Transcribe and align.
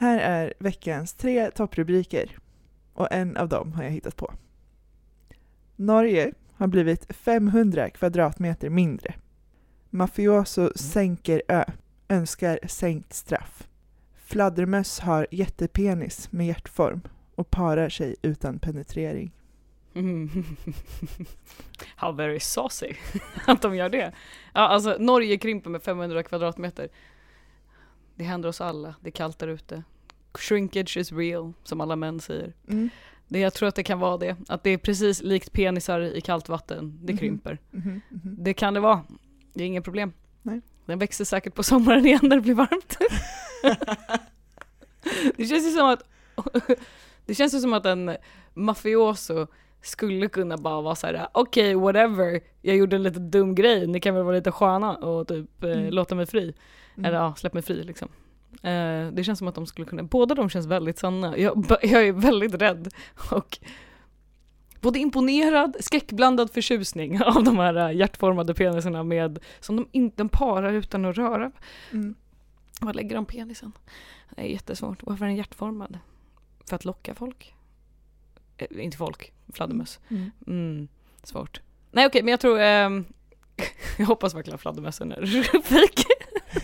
Här 0.00 0.18
är 0.18 0.54
veckans 0.58 1.14
tre 1.14 1.50
topprubriker 1.50 2.38
och 2.92 3.12
en 3.12 3.36
av 3.36 3.48
dem 3.48 3.72
har 3.72 3.82
jag 3.82 3.90
hittat 3.90 4.16
på. 4.16 4.32
Norge 5.76 6.32
har 6.54 6.66
blivit 6.66 7.16
500 7.16 7.90
kvadratmeter 7.90 8.70
mindre. 8.70 9.14
Mafioso 9.90 10.72
sänker 10.74 11.42
ö, 11.48 11.64
önskar 12.08 12.58
sänkt 12.66 13.12
straff. 13.12 13.68
Fladdermöss 14.16 15.00
har 15.00 15.26
jättepenis 15.30 16.32
med 16.32 16.46
hjärtform 16.46 17.00
och 17.34 17.50
parar 17.50 17.88
sig 17.88 18.16
utan 18.22 18.58
penetrering. 18.58 19.32
Mm. 19.94 20.30
How 21.96 22.12
very 22.12 22.40
saucy 22.40 22.94
att 23.46 23.62
de 23.62 23.76
gör 23.76 23.88
det. 23.88 24.12
Ja, 24.52 24.60
alltså 24.60 24.96
Norge 24.98 25.38
krymper 25.38 25.70
med 25.70 25.82
500 25.82 26.22
kvadratmeter. 26.22 26.88
Det 28.14 28.24
händer 28.24 28.48
oss 28.48 28.60
alla, 28.60 28.94
det 29.00 29.08
är 29.08 29.12
kallt 29.12 29.38
där 29.38 29.48
ute. 29.48 29.82
Shrinkage 30.34 30.96
is 30.96 31.12
real, 31.12 31.52
som 31.64 31.80
alla 31.80 31.96
män 31.96 32.20
säger. 32.20 32.52
Mm. 32.68 32.88
Det, 33.28 33.38
jag 33.40 33.54
tror 33.54 33.68
att 33.68 33.74
det 33.74 33.82
kan 33.82 33.98
vara 33.98 34.16
det, 34.16 34.36
att 34.48 34.62
det 34.64 34.70
är 34.70 34.78
precis 34.78 35.22
likt 35.22 35.52
penisar 35.52 36.00
i 36.00 36.20
kallt 36.20 36.48
vatten, 36.48 36.98
det 37.02 37.12
Mhm. 37.12 37.18
krymper. 37.18 37.58
Mhm. 37.70 38.00
Det 38.38 38.54
kan 38.54 38.74
det 38.74 38.80
vara, 38.80 39.00
det 39.54 39.62
är 39.62 39.66
inget 39.66 39.84
problem. 39.84 40.12
Nej. 40.42 40.60
Den 40.86 40.98
växer 40.98 41.24
säkert 41.24 41.54
på 41.54 41.62
sommaren 41.62 42.06
igen 42.06 42.20
när 42.22 42.36
det 42.36 42.42
blir 42.42 42.54
varmt. 42.54 42.96
det 45.36 45.46
känns 45.46 45.66
ju 45.66 45.70
som 45.70 45.86
att 45.88 46.02
det 47.26 47.34
känns 47.34 47.54
ju 47.54 47.60
som 47.60 47.72
att 47.72 47.86
en 47.86 48.16
mafioso 48.54 49.46
skulle 49.82 50.28
kunna 50.28 50.56
bara 50.56 50.80
vara 50.80 50.94
såhär, 50.94 51.28
okej 51.32 51.74
whatever, 51.74 52.40
jag 52.62 52.76
gjorde 52.76 52.96
en 52.96 53.02
lite 53.02 53.20
dum 53.20 53.54
grej, 53.54 53.86
ni 53.86 54.00
kan 54.00 54.14
väl 54.14 54.24
vara 54.24 54.36
lite 54.36 54.52
sköna 54.52 54.96
och 54.96 55.28
typ 55.28 55.64
eh, 55.64 55.70
Mm. 55.70 55.90
låta 55.94 56.14
mig 56.14 56.26
fri. 56.26 56.54
Mm. 56.94 57.04
Eller 57.04 57.18
ja, 57.18 57.34
släpp 57.34 57.54
mig 57.54 57.62
fri 57.62 57.84
liksom. 57.84 58.08
Eh, 58.62 59.12
det 59.12 59.24
känns 59.24 59.38
som 59.38 59.48
att 59.48 59.54
de 59.54 59.66
skulle 59.66 59.86
kunna, 59.86 60.02
båda 60.02 60.34
de 60.34 60.50
känns 60.50 60.66
väldigt 60.66 60.98
sanna. 60.98 61.38
Jag, 61.38 61.66
jag 61.82 62.06
är 62.06 62.12
väldigt 62.12 62.54
rädd 62.54 62.88
och 63.30 63.58
både 64.80 64.98
imponerad, 64.98 65.76
skräckblandad 65.80 66.50
förtjusning 66.50 67.22
av 67.26 67.44
de 67.44 67.58
här 67.58 67.88
eh, 67.88 67.96
hjärtformade 67.96 68.54
penisarna 68.54 69.02
med, 69.02 69.38
som 69.60 69.76
de 69.76 69.88
inte 69.92 70.28
parar 70.28 70.72
utan 70.72 71.04
att 71.04 71.16
röra. 71.16 71.52
Mm. 71.92 72.14
Var 72.80 72.94
lägger 72.94 73.14
de 73.14 73.24
penisen? 73.24 73.72
Det 74.30 74.40
är 74.40 74.46
jättesvårt. 74.46 75.02
Varför 75.02 75.24
är 75.24 75.28
den 75.28 75.36
hjärtformad? 75.36 75.98
För 76.68 76.76
att 76.76 76.84
locka 76.84 77.14
folk? 77.14 77.54
Eh, 78.56 78.84
inte 78.84 78.96
folk, 78.96 79.32
fladdermöss. 79.52 80.00
Mm. 80.08 80.30
Mm, 80.46 80.88
svårt. 81.22 81.60
Nej 81.92 82.06
okej, 82.06 82.22
men 82.22 82.30
jag 82.30 82.40
tror, 82.40 82.58
ehm, 82.60 83.04
jag 83.98 84.06
hoppas 84.06 84.34
verkligen 84.34 84.54
att 84.54 84.60
fladdermössen 84.60 85.12
är 85.12 85.26
fake. 85.62 86.19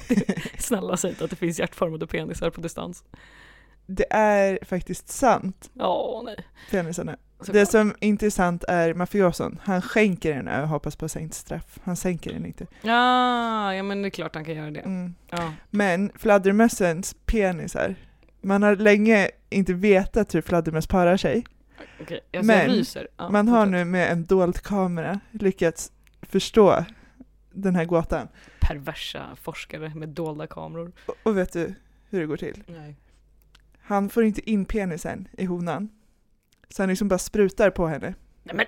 Snälla 0.58 0.96
säg 0.96 1.10
inte 1.10 1.24
att 1.24 1.30
det 1.30 1.36
finns 1.36 1.58
hjärtformade 1.58 2.06
penisar 2.06 2.50
på 2.50 2.60
distans. 2.60 3.04
Det 3.86 4.06
är 4.10 4.58
faktiskt 4.64 5.08
sant, 5.08 5.70
Åh 5.78 6.24
nej. 6.24 6.36
penisarna. 6.70 7.16
Det 7.46 7.66
som 7.66 7.90
är 7.90 8.06
intressant 8.06 8.64
är 8.68 8.94
mafioson. 8.94 9.58
Han 9.62 9.82
skänker 9.82 10.34
den 10.34 10.48
och 10.48 10.68
hoppas 10.68 10.96
på 10.96 11.08
sänkt 11.08 11.34
straff. 11.34 11.78
Han 11.84 11.96
sänker 11.96 12.32
den 12.32 12.46
inte. 12.46 12.66
Ja, 12.82 13.74
ja 13.74 13.82
men 13.82 14.02
det 14.02 14.08
är 14.08 14.10
klart 14.10 14.34
han 14.34 14.44
kan 14.44 14.54
göra 14.54 14.70
det. 14.70 14.80
Mm. 14.80 15.14
Ja. 15.30 15.52
Men 15.70 16.12
fladdermössens 16.14 17.16
penisar. 17.26 17.94
Man 18.40 18.62
har 18.62 18.76
länge 18.76 19.30
inte 19.50 19.74
vetat 19.74 20.34
hur 20.34 20.42
fladdermöss 20.42 20.86
parar 20.86 21.16
sig. 21.16 21.46
Jag 22.30 22.44
Men. 22.44 22.84
Ja, 23.16 23.28
Man 23.28 23.48
har 23.48 23.66
nu 23.66 23.84
med 23.84 24.12
en 24.12 24.24
dold 24.24 24.62
kamera 24.62 25.20
lyckats 25.30 25.92
förstå 26.22 26.84
den 27.56 27.74
här 27.74 27.84
gåtan. 27.84 28.28
Perversa 28.60 29.36
forskare 29.36 29.92
med 29.94 30.08
dolda 30.08 30.46
kameror. 30.46 30.92
Och, 31.06 31.14
och 31.22 31.38
vet 31.38 31.52
du 31.52 31.74
hur 32.08 32.20
det 32.20 32.26
går 32.26 32.36
till? 32.36 32.62
Nej. 32.66 32.96
Han 33.80 34.08
får 34.08 34.24
inte 34.24 34.50
in 34.50 34.64
penisen 34.64 35.28
i 35.32 35.44
honan. 35.44 35.88
Så 36.68 36.82
han 36.82 36.88
liksom 36.88 37.08
bara 37.08 37.18
sprutar 37.18 37.70
på 37.70 37.86
henne. 37.86 38.14
Nej 38.42 38.56
men 38.56 38.66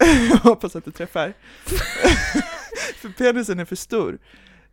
Hoppas 0.42 0.76
att 0.76 0.84
det 0.84 0.90
träffar. 0.90 1.34
för 2.94 3.08
penisen 3.08 3.58
är 3.58 3.64
för 3.64 3.76
stor. 3.76 4.18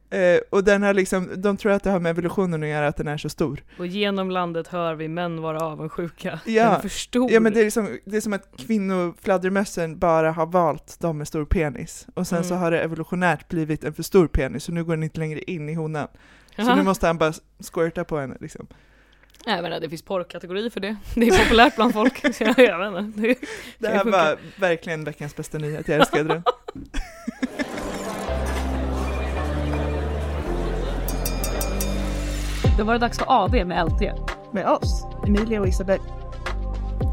Eh, 0.09 0.39
och 0.49 0.63
den 0.63 0.83
har 0.83 0.93
liksom, 0.93 1.29
de 1.41 1.57
tror 1.57 1.71
att 1.71 1.83
det 1.83 1.89
har 1.89 1.99
med 1.99 2.09
evolutionen 2.09 2.63
att 2.63 2.69
göra 2.69 2.87
att 2.87 2.97
den 2.97 3.07
är 3.07 3.17
så 3.17 3.29
stor. 3.29 3.63
Och 3.79 3.87
genom 3.87 4.31
landet 4.31 4.67
hör 4.67 4.95
vi 4.95 5.07
män 5.07 5.41
vara 5.41 5.59
avundsjuka. 5.59 6.39
Ja. 6.45 6.63
Den 6.63 6.73
är 6.73 6.79
för 6.79 6.89
stor. 6.89 7.31
Ja 7.31 7.39
men 7.39 7.53
det 7.53 7.59
är, 7.59 7.63
liksom, 7.63 7.97
det 8.05 8.17
är 8.17 8.21
som 8.21 8.33
att 8.33 8.49
kvinnofladdermössen 8.57 9.99
bara 9.99 10.31
har 10.31 10.45
valt 10.45 10.97
de 10.99 11.17
med 11.17 11.27
stor 11.27 11.45
penis. 11.45 12.07
Och 12.13 12.27
sen 12.27 12.37
Mm. 12.37 12.49
så 12.49 12.55
har 12.55 12.71
det 12.71 12.79
evolutionärt 12.81 13.47
blivit 13.47 13.83
en 13.83 13.93
för 13.93 14.03
stor 14.03 14.27
penis, 14.27 14.63
så 14.63 14.71
nu 14.71 14.83
går 14.83 14.93
den 14.95 15.03
inte 15.03 15.19
längre 15.19 15.39
in 15.41 15.69
i 15.69 15.73
honan. 15.73 16.07
Så 16.55 16.61
Jaha. 16.61 16.75
nu 16.75 16.83
måste 16.83 17.07
han 17.07 17.17
bara 17.17 17.33
squirta 17.73 18.03
på 18.03 18.17
henne 18.19 18.37
liksom. 18.39 18.67
Jag 19.45 19.61
menar, 19.63 19.79
det 19.79 19.89
finns 19.89 20.01
porrkategori 20.01 20.69
för 20.69 20.79
det. 20.79 20.95
Det 21.15 21.27
är 21.27 21.43
populärt 21.43 21.75
bland 21.75 21.93
folk. 21.93 22.33
Så 22.35 22.43
jag, 22.43 22.59
jag 22.59 22.91
vet 22.91 23.03
inte. 23.03 23.21
Det, 23.21 23.35
Det 23.79 23.87
här 23.87 24.05
var 24.05 24.37
verkligen 24.59 25.03
veckans 25.03 25.35
bästa 25.35 25.57
nyhet, 25.57 25.87
jag 25.87 25.97
älskade 25.99 26.23
den. 26.23 26.43
Då 32.77 32.83
var 32.83 32.93
det 32.93 32.99
dags 32.99 33.17
för 33.17 33.25
AV 33.29 33.67
med 33.67 33.85
LT. 33.85 34.01
Med 34.53 34.67
oss, 34.67 35.05
Emilia 35.27 35.61
och 35.61 35.67
Isabel. 35.67 35.99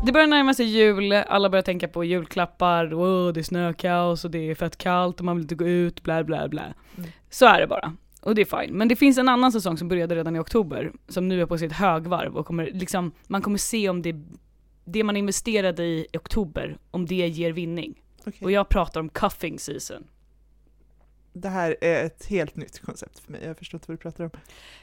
Det 0.06 0.12
börjar 0.12 0.26
närma 0.26 0.54
sig 0.54 0.66
jul, 0.66 1.12
alla 1.12 1.50
börjar 1.50 1.62
tänka 1.62 1.88
på 1.88 2.04
julklappar, 2.04 2.94
och 2.94 3.32
det 3.32 3.40
är 3.40 3.42
snökaos 3.42 4.24
och 4.24 4.30
det 4.30 4.50
är 4.50 4.54
fett 4.54 4.78
kallt 4.78 5.18
och 5.18 5.24
man 5.24 5.36
vill 5.36 5.44
inte 5.44 5.54
gå 5.54 5.66
ut, 5.66 6.02
bla 6.02 6.24
bla 6.24 6.48
bla. 6.48 6.62
Mm. 6.96 7.10
Så 7.30 7.46
är 7.46 7.60
det 7.60 7.66
bara. 7.66 7.92
Och 8.22 8.34
det 8.34 8.40
är 8.40 8.62
fine. 8.62 8.74
Men 8.74 8.88
det 8.88 8.96
finns 8.96 9.18
en 9.18 9.28
annan 9.28 9.52
säsong 9.52 9.78
som 9.78 9.88
började 9.88 10.14
redan 10.14 10.36
i 10.36 10.38
oktober, 10.38 10.92
som 11.08 11.28
nu 11.28 11.42
är 11.42 11.46
på 11.46 11.58
sitt 11.58 11.72
högvarv 11.72 12.36
och 12.36 12.46
kommer 12.46 12.70
liksom, 12.72 13.12
man 13.26 13.42
kommer 13.42 13.58
se 13.58 13.88
om 13.88 14.02
det, 14.02 14.14
det 14.84 15.04
man 15.04 15.16
investerade 15.16 15.84
i 15.84 16.06
i 16.12 16.16
oktober, 16.16 16.76
om 16.90 17.06
det 17.06 17.28
ger 17.28 17.52
vinning. 17.52 17.94
Okej. 18.20 18.38
Och 18.42 18.50
jag 18.50 18.68
pratar 18.68 19.00
om 19.00 19.08
cuffing 19.08 19.58
season. 19.58 20.04
Det 21.36 21.48
här 21.48 21.76
är 21.80 22.04
ett 22.04 22.26
helt 22.26 22.56
nytt 22.56 22.80
koncept 22.80 23.18
för 23.18 23.32
mig, 23.32 23.40
jag 23.44 23.58
förstår 23.58 23.78
inte 23.78 23.90
vad 23.90 23.98
du 23.98 24.02
pratar 24.02 24.24
om. 24.24 24.30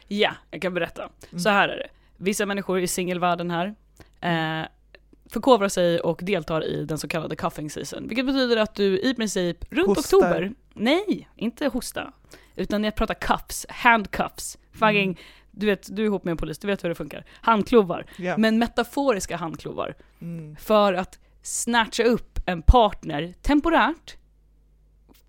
Ja, 0.08 0.32
jag 0.52 0.62
kan 0.62 0.74
berätta. 0.74 1.10
Mm. 1.32 1.40
Så 1.40 1.50
här 1.50 1.70
är 1.70 1.78
det. 1.78 1.88
Vissa 2.18 2.46
människor 2.46 2.80
i 2.80 2.88
singelvärlden 2.88 3.52
här 3.52 3.76
eh, 4.22 4.68
förkovrar 5.30 5.70
sig 5.70 6.00
och 6.00 6.20
deltar 6.24 6.64
i 6.66 6.86
den 6.86 6.98
så 6.98 7.08
kallade 7.08 7.36
cuffing 7.36 7.70
season. 7.70 8.08
Vilket 8.08 8.26
betyder 8.26 8.58
att 8.58 8.76
du 8.76 9.00
i 9.00 9.14
princip 9.16 9.66
runt 9.74 9.88
Hostar. 9.88 10.18
oktober, 10.18 10.54
nej, 10.74 11.30
inte 11.36 11.68
hosta. 11.68 12.14
Utan 12.56 12.84
jag 12.84 12.96
pratar 12.96 13.14
cuffs, 13.14 13.66
handcuffs, 13.70 14.58
fucking, 14.72 15.04
Mm. 15.04 15.16
du 15.52 15.66
vet, 15.66 15.96
du 15.96 16.02
är 16.02 16.06
ihop 16.06 16.24
med 16.24 16.32
en 16.32 16.38
polis, 16.38 16.60
du 16.60 16.68
vet 16.68 16.84
hur 16.84 16.90
det 16.90 16.96
funkar. 16.96 17.26
Handklovar. 17.42 18.06
Ja. 18.18 18.38
Men 18.38 18.58
metaforiska 18.60 19.36
handklovar. 19.38 19.96
Mm. 20.22 20.56
För 20.56 20.94
att 20.94 21.20
snatcha 21.42 22.04
upp 22.04 22.40
en 22.46 22.62
partner 22.62 23.34
temporärt 23.42 24.18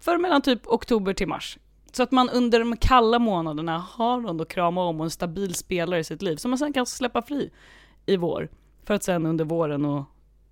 för 0.04 0.18
mellan 0.18 0.42
typ 0.42 0.66
oktober 0.66 1.14
till 1.14 1.28
mars. 1.28 1.58
Så 1.92 2.02
att 2.02 2.10
man 2.10 2.28
under 2.30 2.58
de 2.58 2.76
kalla 2.76 3.18
månaderna 3.18 3.78
har 3.78 4.20
någon 4.20 4.40
att 4.40 4.48
krama 4.48 4.84
om 4.84 5.00
och 5.00 5.04
en 5.06 5.10
stabil 5.10 5.54
spelare 5.54 6.00
i 6.00 6.04
sitt 6.04 6.22
liv 6.22 6.36
som 6.36 6.50
man 6.50 6.58
sen 6.58 6.72
kan 6.72 6.86
släppa 6.86 7.22
fri 7.22 7.50
i 8.06 8.16
vår. 8.16 8.48
För 8.84 8.94
att 8.94 9.02
sen 9.02 9.26
under 9.26 9.44
våren 9.44 9.84
och 9.84 10.04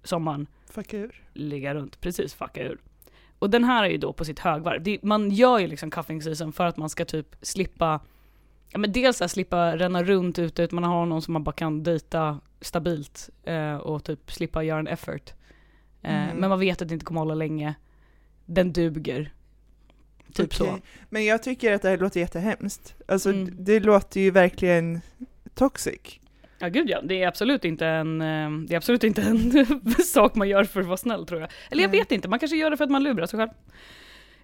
sommaren 0.04 0.46
Fucka 0.70 0.96
ur. 0.96 1.24
ligga 1.34 1.74
runt, 1.74 2.00
precis 2.00 2.34
fucka 2.34 2.62
ur. 2.62 2.80
Och 3.38 3.50
den 3.50 3.64
här 3.64 3.84
är 3.84 3.88
ju 3.88 3.98
då 3.98 4.12
på 4.12 4.24
sitt 4.24 4.38
högvarv. 4.38 4.82
Det, 4.82 5.02
man 5.02 5.30
gör 5.30 5.58
ju 5.58 5.66
liksom 5.66 5.90
cuffing 5.90 6.22
season 6.22 6.52
för 6.52 6.66
att 6.66 6.76
man 6.76 6.88
ska 6.88 7.04
typ 7.04 7.36
slippa, 7.42 8.00
ja 8.70 8.78
men 8.78 8.92
dels 8.92 9.22
att 9.22 9.30
slippa 9.30 9.76
ränna 9.76 10.02
runt 10.02 10.38
ute, 10.38 10.62
utan 10.62 10.80
man 10.80 10.90
har 10.90 11.06
någon 11.06 11.22
som 11.22 11.32
man 11.32 11.44
bara 11.44 11.52
kan 11.52 11.82
dejta 11.82 12.40
stabilt 12.60 13.30
eh, 13.42 13.76
och 13.76 14.04
typ 14.04 14.32
slippa 14.32 14.62
göra 14.62 14.78
en 14.78 14.86
effort. 14.88 15.32
Eh, 16.02 16.22
Mm. 16.24 16.36
Men 16.36 16.50
man 16.50 16.60
vet 16.60 16.82
att 16.82 16.88
det 16.88 16.94
inte 16.94 17.06
kommer 17.06 17.20
hålla 17.20 17.34
länge. 17.34 17.74
Den 18.46 18.72
duger. 18.72 19.32
Typ 20.34 20.54
så. 20.54 20.64
Okej. 20.70 20.82
Men 21.08 21.24
jag 21.24 21.42
tycker 21.42 21.72
att 21.72 21.82
det 21.82 21.88
här 21.88 21.98
låter 21.98 22.20
jättehemskt. 22.20 22.94
Alltså 23.08 23.30
Mm. 23.30 23.54
det 23.58 23.80
låter 23.80 24.20
ju 24.20 24.30
verkligen 24.30 25.00
toxic. 25.54 26.00
Ja 26.58 26.68
gud 26.68 26.90
ja, 26.90 27.00
det 27.02 27.22
är 27.22 27.28
absolut 27.28 27.64
inte 27.64 27.86
en, 27.86 28.20
eh, 28.20 28.50
det 28.68 28.74
är 28.74 28.76
absolut 28.76 29.04
inte 29.04 29.22
en 29.22 29.66
sak 30.04 30.34
man 30.34 30.48
gör 30.48 30.64
för 30.64 30.80
att 30.80 30.86
vara 30.86 30.96
snäll 30.96 31.26
tror 31.26 31.40
jag. 31.40 31.50
Eller 31.70 31.82
jag 31.82 31.90
Nej. 31.90 32.00
vet 32.00 32.12
inte, 32.12 32.28
man 32.28 32.38
kanske 32.38 32.56
gör 32.56 32.70
det 32.70 32.76
för 32.76 32.84
att 32.84 32.90
man 32.90 33.02
lurar 33.02 33.26
sig 33.26 33.38
själv. 33.38 33.50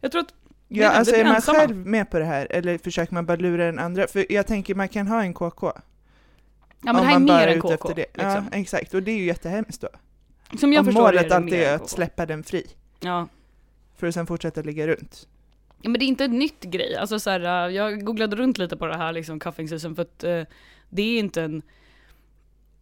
Jag 0.01 0.13
tror 0.13 0.21
att 0.23 0.29
är 0.31 0.35
Ja, 0.69 0.89
alltså 0.91 1.15
är 1.15 1.17
väldigt 1.17 1.27
man 1.29 1.37
ensamma. 1.37 1.59
själv 1.59 1.77
med 1.77 2.11
på 2.11 2.19
det 2.19 2.25
här 2.25 2.47
eller 2.51 2.79
försöker 2.79 3.15
man 3.15 3.27
bara 3.27 3.37
lura 3.37 3.65
den 3.67 3.79
andra? 3.79 4.07
För 4.07 4.33
jag 4.33 4.47
tänker 4.47 4.75
man 4.75 4.89
kan 4.89 5.07
ha 5.07 5.23
en 5.23 5.35
KK. 5.35 5.73
Ja 6.85 6.93
men 6.93 6.97
om 6.97 7.03
det 7.03 7.07
här 7.07 7.15
är 7.15 7.19
man 7.19 7.27
bara 7.27 7.39
mer 7.39 7.49
är 7.49 7.53
än 7.55 7.61
KK. 7.61 7.73
efter 7.73 7.95
det. 7.95 8.07
Liksom. 8.15 8.31
Ja, 8.53 8.59
exakt. 8.59 8.95
Och 8.95 9.03
det 9.03 9.11
är 9.11 9.17
ju 9.17 9.25
jättehemskt 9.25 9.81
då. 9.81 9.89
Som 10.59 10.73
jag 10.73 10.81
Om 10.81 10.87
förstår 10.87 11.03
målet 11.03 11.25
är 11.25 11.29
det 11.29 11.37
alltid 11.37 11.55
är 11.55 11.75
att 11.75 11.81
KK. 11.81 11.89
släppa 11.89 12.27
den 12.27 12.43
fri. 12.43 12.67
Ja. 13.01 13.29
För 13.97 14.07
att 14.07 14.15
sen 14.15 14.27
fortsätta 14.27 14.63
ligga 14.63 14.87
runt. 14.87 15.29
Ja 15.83 15.91
men 15.91 15.99
det 15.99 16.05
är 16.05 16.07
inte 16.07 16.25
en 16.25 16.39
nytt 16.39 16.65
grej. 16.65 16.97
Alltså 16.97 17.19
så 17.21 17.31
här, 17.31 17.69
äh, 17.69 17.75
jag 17.75 18.05
googlade 18.05 18.37
runt 18.37 18.59
lite 18.59 18.77
på 18.77 18.87
det 18.87 18.97
här 18.97 19.13
liksom 19.13 19.41
cuffing 19.41 19.69
season 19.69 19.95
för 19.95 20.03
att 20.03 20.25
eh, 20.25 20.43
det 20.89 21.03
är 21.03 21.19
inte 21.19 21.43
en 21.43 21.63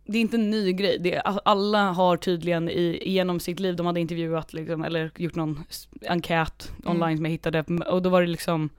det 0.07 0.19
är 0.19 0.21
inte 0.23 0.37
en 0.37 0.51
ny 0.51 0.73
grej. 0.73 0.99
Det 1.01 1.15
är, 1.15 1.23
alla 1.45 1.93
har 1.93 2.17
tydligen 2.17 2.69
i, 2.69 3.03
genom 3.11 3.41
sitt 3.41 3.61
liv, 3.61 3.77
de 3.77 3.87
hade 3.87 4.01
intervjuat 4.01 4.53
liksom, 4.53 4.85
eller 4.85 5.11
gjort 5.17 5.35
någon 5.35 5.65
enkät 6.09 6.73
Mm. 6.85 6.91
online 6.97 7.17
som 7.17 7.25
jag 7.25 7.33
hittade, 7.33 7.65
och 7.87 8.03
då 8.03 8.11
var 8.11 8.21
det 8.21 8.27
liksom 8.27 8.71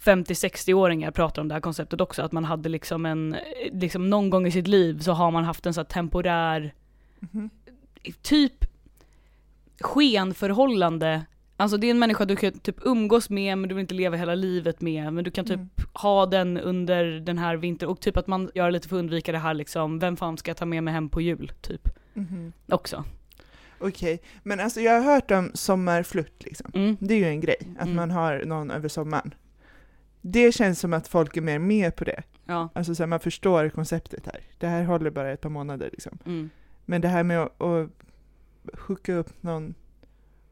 50-60-åringar 0.00 1.10
pratar 1.10 1.42
om 1.42 1.48
det 1.48 1.54
här 1.54 1.60
konceptet 1.60 2.00
också, 2.00 2.22
att 2.22 2.32
man 2.32 2.44
hade 2.44 2.68
liksom 2.68 3.06
en, 3.06 3.36
liksom 3.72 4.10
någon 4.10 4.30
gång 4.30 4.46
i 4.46 4.50
sitt 4.50 4.66
liv 4.68 4.98
så 4.98 5.12
har 5.12 5.30
man 5.30 5.44
haft 5.44 5.66
en 5.66 5.74
så 5.74 5.84
temporär, 5.84 6.74
Mhm. 7.20 7.50
typ 8.22 8.64
skenförhållande. 9.80 11.24
Alltså 11.64 11.76
det 11.76 11.86
är 11.86 11.90
en 11.90 11.98
människa 11.98 12.24
du 12.24 12.36
kan 12.36 12.52
typ 12.52 12.76
umgås 12.84 13.30
med 13.30 13.58
men 13.58 13.68
du 13.68 13.74
vill 13.74 13.82
inte 13.82 13.94
leva 13.94 14.16
hela 14.16 14.34
livet 14.34 14.80
med, 14.80 15.12
men 15.12 15.24
du 15.24 15.30
kan 15.30 15.44
typ 15.44 15.54
Mm. 15.56 15.68
ha 15.92 16.26
den 16.26 16.58
under 16.58 17.04
den 17.04 17.38
här 17.38 17.56
vintern 17.56 17.88
och 17.88 18.00
typ 18.00 18.16
att 18.16 18.26
man 18.26 18.50
gör 18.54 18.70
lite 18.70 18.88
för 18.88 18.96
att 18.96 19.00
undvika 19.00 19.32
det 19.32 19.38
här 19.38 19.54
liksom, 19.54 19.98
vem 19.98 20.16
fan 20.16 20.38
ska 20.38 20.50
jag 20.50 20.56
ta 20.56 20.64
med 20.66 20.82
mig 20.84 20.94
hem 20.94 21.08
på 21.08 21.20
jul, 21.20 21.52
typ. 21.60 21.88
Mhm. 22.14 22.52
Också. 22.68 23.04
Okej, 23.78 24.22
men 24.42 24.60
alltså 24.60 24.80
jag 24.80 24.92
har 25.02 25.12
hört 25.14 25.30
om 25.30 25.50
sommarflört 25.54 26.44
liksom. 26.44 26.70
Mm. 26.74 26.96
Det 27.00 27.14
är 27.14 27.18
ju 27.18 27.24
en 27.28 27.40
grej, 27.40 27.56
att 27.78 27.82
Mm. 27.84 27.96
man 27.96 28.10
har 28.10 28.42
någon 28.44 28.70
över 28.70 28.88
sommaren. 28.88 29.34
Det 30.20 30.52
känns 30.54 30.80
som 30.80 30.92
att 30.92 31.08
folk 31.08 31.36
är 31.36 31.40
mer 31.40 31.58
med 31.58 31.96
på 31.96 32.04
det. 32.04 32.22
Ja. 32.46 32.68
Alltså 32.74 32.94
så 32.94 33.02
här, 33.02 33.08
man 33.08 33.20
förstår 33.20 33.68
konceptet 33.68 34.26
här. 34.26 34.40
Det 34.58 34.66
här 34.66 34.84
håller 34.84 35.10
bara 35.10 35.32
ett 35.32 35.40
par 35.40 35.50
månader 35.50 35.88
liksom. 35.92 36.18
Mm. 36.26 36.50
Men 36.84 37.00
det 37.00 37.08
här 37.08 37.22
med 37.22 37.42
att, 37.42 37.62
att 37.62 37.90
hooka 38.78 39.14
upp 39.14 39.42
någon, 39.42 39.74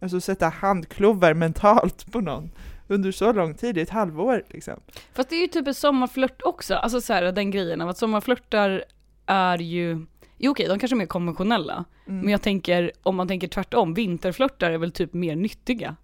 alltså 0.02 0.20
sätta 0.20 0.48
handklovar 0.48 1.34
mentalt 1.34 2.12
på 2.12 2.20
någon 2.20 2.50
under 2.88 3.12
så 3.12 3.32
lång 3.32 3.54
tid, 3.54 3.78
ett 3.78 3.90
halvår 3.90 4.42
liksom. 4.48 4.80
Fast 5.14 5.28
det 5.28 5.36
är 5.36 5.40
ju 5.40 5.46
typ 5.46 5.66
en 5.66 5.74
sommarflört 5.74 6.42
också, 6.44 6.74
alltså 6.74 7.00
så 7.00 7.12
här, 7.12 7.32
den 7.32 7.50
grejen 7.50 7.80
av 7.80 7.88
att 7.88 7.98
sommarflörtar 7.98 8.84
är 9.26 9.58
ju, 9.58 10.06
jo 10.38 10.50
okej, 10.52 10.68
de 10.68 10.78
kanske 10.78 10.94
är 10.94 10.98
mer 10.98 11.06
konventionella, 11.06 11.84
Mm. 12.06 12.20
men 12.20 12.28
jag 12.32 12.42
tänker, 12.42 12.92
om 13.02 13.16
man 13.16 13.28
tänker 13.28 13.48
tvärtom, 13.48 13.94
vinterflörtar 13.94 14.70
är 14.70 14.78
väl 14.78 14.92
typ 14.92 15.12
mer 15.12 15.36
nyttiga. 15.36 15.96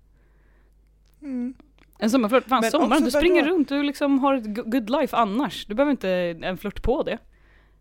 Mm. 1.23 1.55
En 1.99 2.11
sommarflört, 2.11 2.45
fan 2.49 2.61
Men 2.61 2.71
sommaren, 2.71 3.05
du 3.05 3.11
springer 3.11 3.43
vadå? 3.43 3.55
runt, 3.55 3.69
du 3.69 3.83
liksom 3.83 4.19
har 4.19 4.35
ett 4.35 4.55
go- 4.57 4.63
good 4.67 4.91
life 4.91 5.17
annars, 5.17 5.67
du 5.67 5.75
behöver 5.75 5.91
inte 5.91 6.11
en 6.43 6.59
flört 6.59 6.83
på 6.83 7.03
det. 7.03 7.19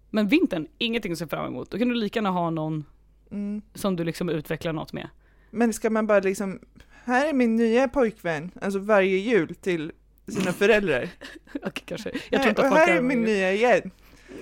Men 0.09 0.27
vintern, 0.27 0.67
ingenting 0.77 1.11
att 1.11 1.17
se 1.17 1.27
fram 1.27 1.45
emot, 1.47 1.71
då 1.71 1.77
kan 1.77 1.87
du 1.89 1.95
lika 1.95 2.17
gärna 2.17 2.29
ha 2.31 2.49
någon 2.49 2.85
Mm. 3.31 3.61
som 3.73 3.95
du 3.95 4.03
liksom 4.03 4.29
utvecklar 4.29 4.73
något 4.73 4.93
med. 4.93 5.09
Men 5.51 5.73
ska 5.73 5.89
man 5.89 6.07
bara 6.07 6.19
liksom, 6.19 6.59
här 7.05 7.25
är 7.29 7.33
min 7.33 7.55
nya 7.55 7.87
pojkvän, 7.87 8.51
alltså 8.61 8.79
varje 8.79 9.17
jul 9.17 9.55
till 9.55 9.91
sina 10.27 10.53
föräldrar. 10.53 11.09
Okej 11.63 11.83
kanske, 11.85 12.11
jag 12.29 12.41
tror 12.41 12.49
inte 12.49 12.61
och 12.61 12.67
att 12.67 12.73
folk 12.73 12.87
här 12.89 12.97
är 12.97 13.01
min 13.01 13.21
nya 13.23 13.53
igen. 13.53 13.91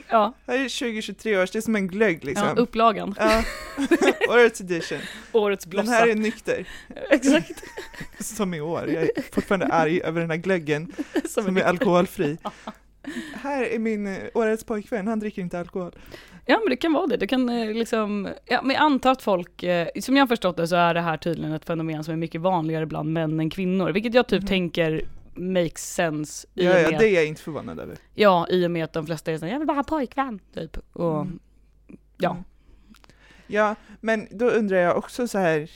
Ja, 0.10 0.34
Här 0.48 0.56
är 0.56 0.60
2023 0.80 1.38
års, 1.38 1.52
det 1.52 1.60
är 1.60 1.62
som 1.62 1.76
en 1.76 1.88
glögg 1.88 2.24
liksom. 2.26 2.48
ja, 2.48 2.54
upplagan, 2.54 3.16
Ja, 3.20 3.44
årets 4.30 4.62
edition. 4.62 5.00
årets 5.32 5.66
Den 5.66 5.70
blossa. 5.70 5.92
här 5.92 6.08
är 6.08 6.16
nykter, 6.16 6.68
Exakt. 7.10 7.64
som 8.20 8.54
i 8.54 8.62
år. 8.62 8.88
Jag 8.90 9.04
är 9.04 9.10
fortfarande 9.32 9.66
arg 9.66 10.02
över 10.02 10.22
den 10.22 10.30
här 10.30 10.38
glöggen 10.38 10.94
Som 11.30 11.44
som 11.44 11.58
är 11.58 11.62
alkoholfri. 11.62 12.38
Här 13.34 13.64
är 13.64 13.80
min 13.80 14.08
eh, 14.08 14.18
årets 14.34 14.64
pojkvän, 14.64 15.08
han 15.08 15.20
dricker 15.20 15.42
inte 15.42 15.60
alkohol. 15.60 15.92
Ja 16.46 16.60
men 16.64 16.70
det 16.70 16.76
kan 16.78 16.94
vara 16.94 17.08
det, 17.08 17.18
det 17.18 17.28
kan 17.28 17.50
eh, 17.50 17.74
liksom, 17.74 18.30
ja 18.46 18.62
men 18.62 18.76
jag 18.76 18.84
antar 18.84 19.12
att 19.12 19.22
folk, 19.22 19.64
eh, 19.64 19.88
som 20.02 20.16
jag 20.16 20.22
har 20.24 20.28
förstått 20.28 20.58
det 20.58 20.68
så 20.68 20.76
är 20.76 20.94
det 20.94 21.02
här 21.02 21.18
tydligen 21.18 21.52
ett 21.54 21.66
fenomen 21.66 22.04
som 22.04 22.12
är 22.14 22.18
mycket 22.18 22.42
vanligare 22.42 22.86
bland 22.86 23.14
män 23.14 23.40
än 23.40 23.50
kvinnor, 23.50 23.92
vilket 23.92 24.14
jag 24.14 24.28
typ 24.28 24.42
Mhm. 24.42 24.48
tänker 24.48 25.02
makes 25.36 25.94
sense 25.94 26.48
i 26.54 26.66
Ja, 26.66 26.80
ja, 26.80 26.98
det 27.00 27.08
är 27.10 27.14
jag 27.16 27.26
inte 27.28 27.42
förvånad 27.42 27.80
över. 27.80 27.98
ja, 28.14 28.48
i 28.50 28.66
och 28.68 28.72
med 28.72 28.84
att 28.84 28.94
de 28.94 29.06
flesta 29.06 29.32
är 29.32 29.38
såhär, 29.38 29.52
jag 29.54 29.60
vill 29.60 29.68
bara 29.68 29.78
ha 29.78 29.84
pojkvän, 29.84 30.40
typ. 30.54 30.78
Och, 30.94 31.22
Mm. 31.22 31.40
ja. 32.18 32.32
Mm. 32.32 32.44
Ja, 33.48 33.76
men 34.02 34.28
då 34.32 34.50
undrar 34.50 34.78
jag 34.78 34.98
också 34.98 35.28
så 35.28 35.38
här, 35.38 35.70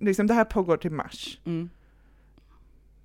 liksom 0.00 0.26
det 0.26 0.34
här 0.34 0.44
pågår 0.44 0.76
till 0.76 0.90
mars, 0.92 1.38
Mm. 1.44 1.70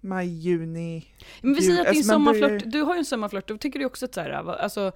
Maj, 0.08 0.28
juni. 0.28 1.06
Men 1.42 1.54
vi 1.54 1.62
säger 1.62 1.82
att 1.82 1.88
din 1.88 1.98
alltså 1.98 2.14
sommarflört, 2.14 2.64
du 2.66 2.82
har 2.82 2.94
ju 2.94 3.00
en 3.00 3.06
sommarflört, 3.06 3.48
då 3.48 3.58
tycker 3.58 3.80
du 3.80 3.86
också 3.86 4.06
att 4.06 4.14
så 4.14 4.22
här, 4.22 4.30
alltså 4.62 4.92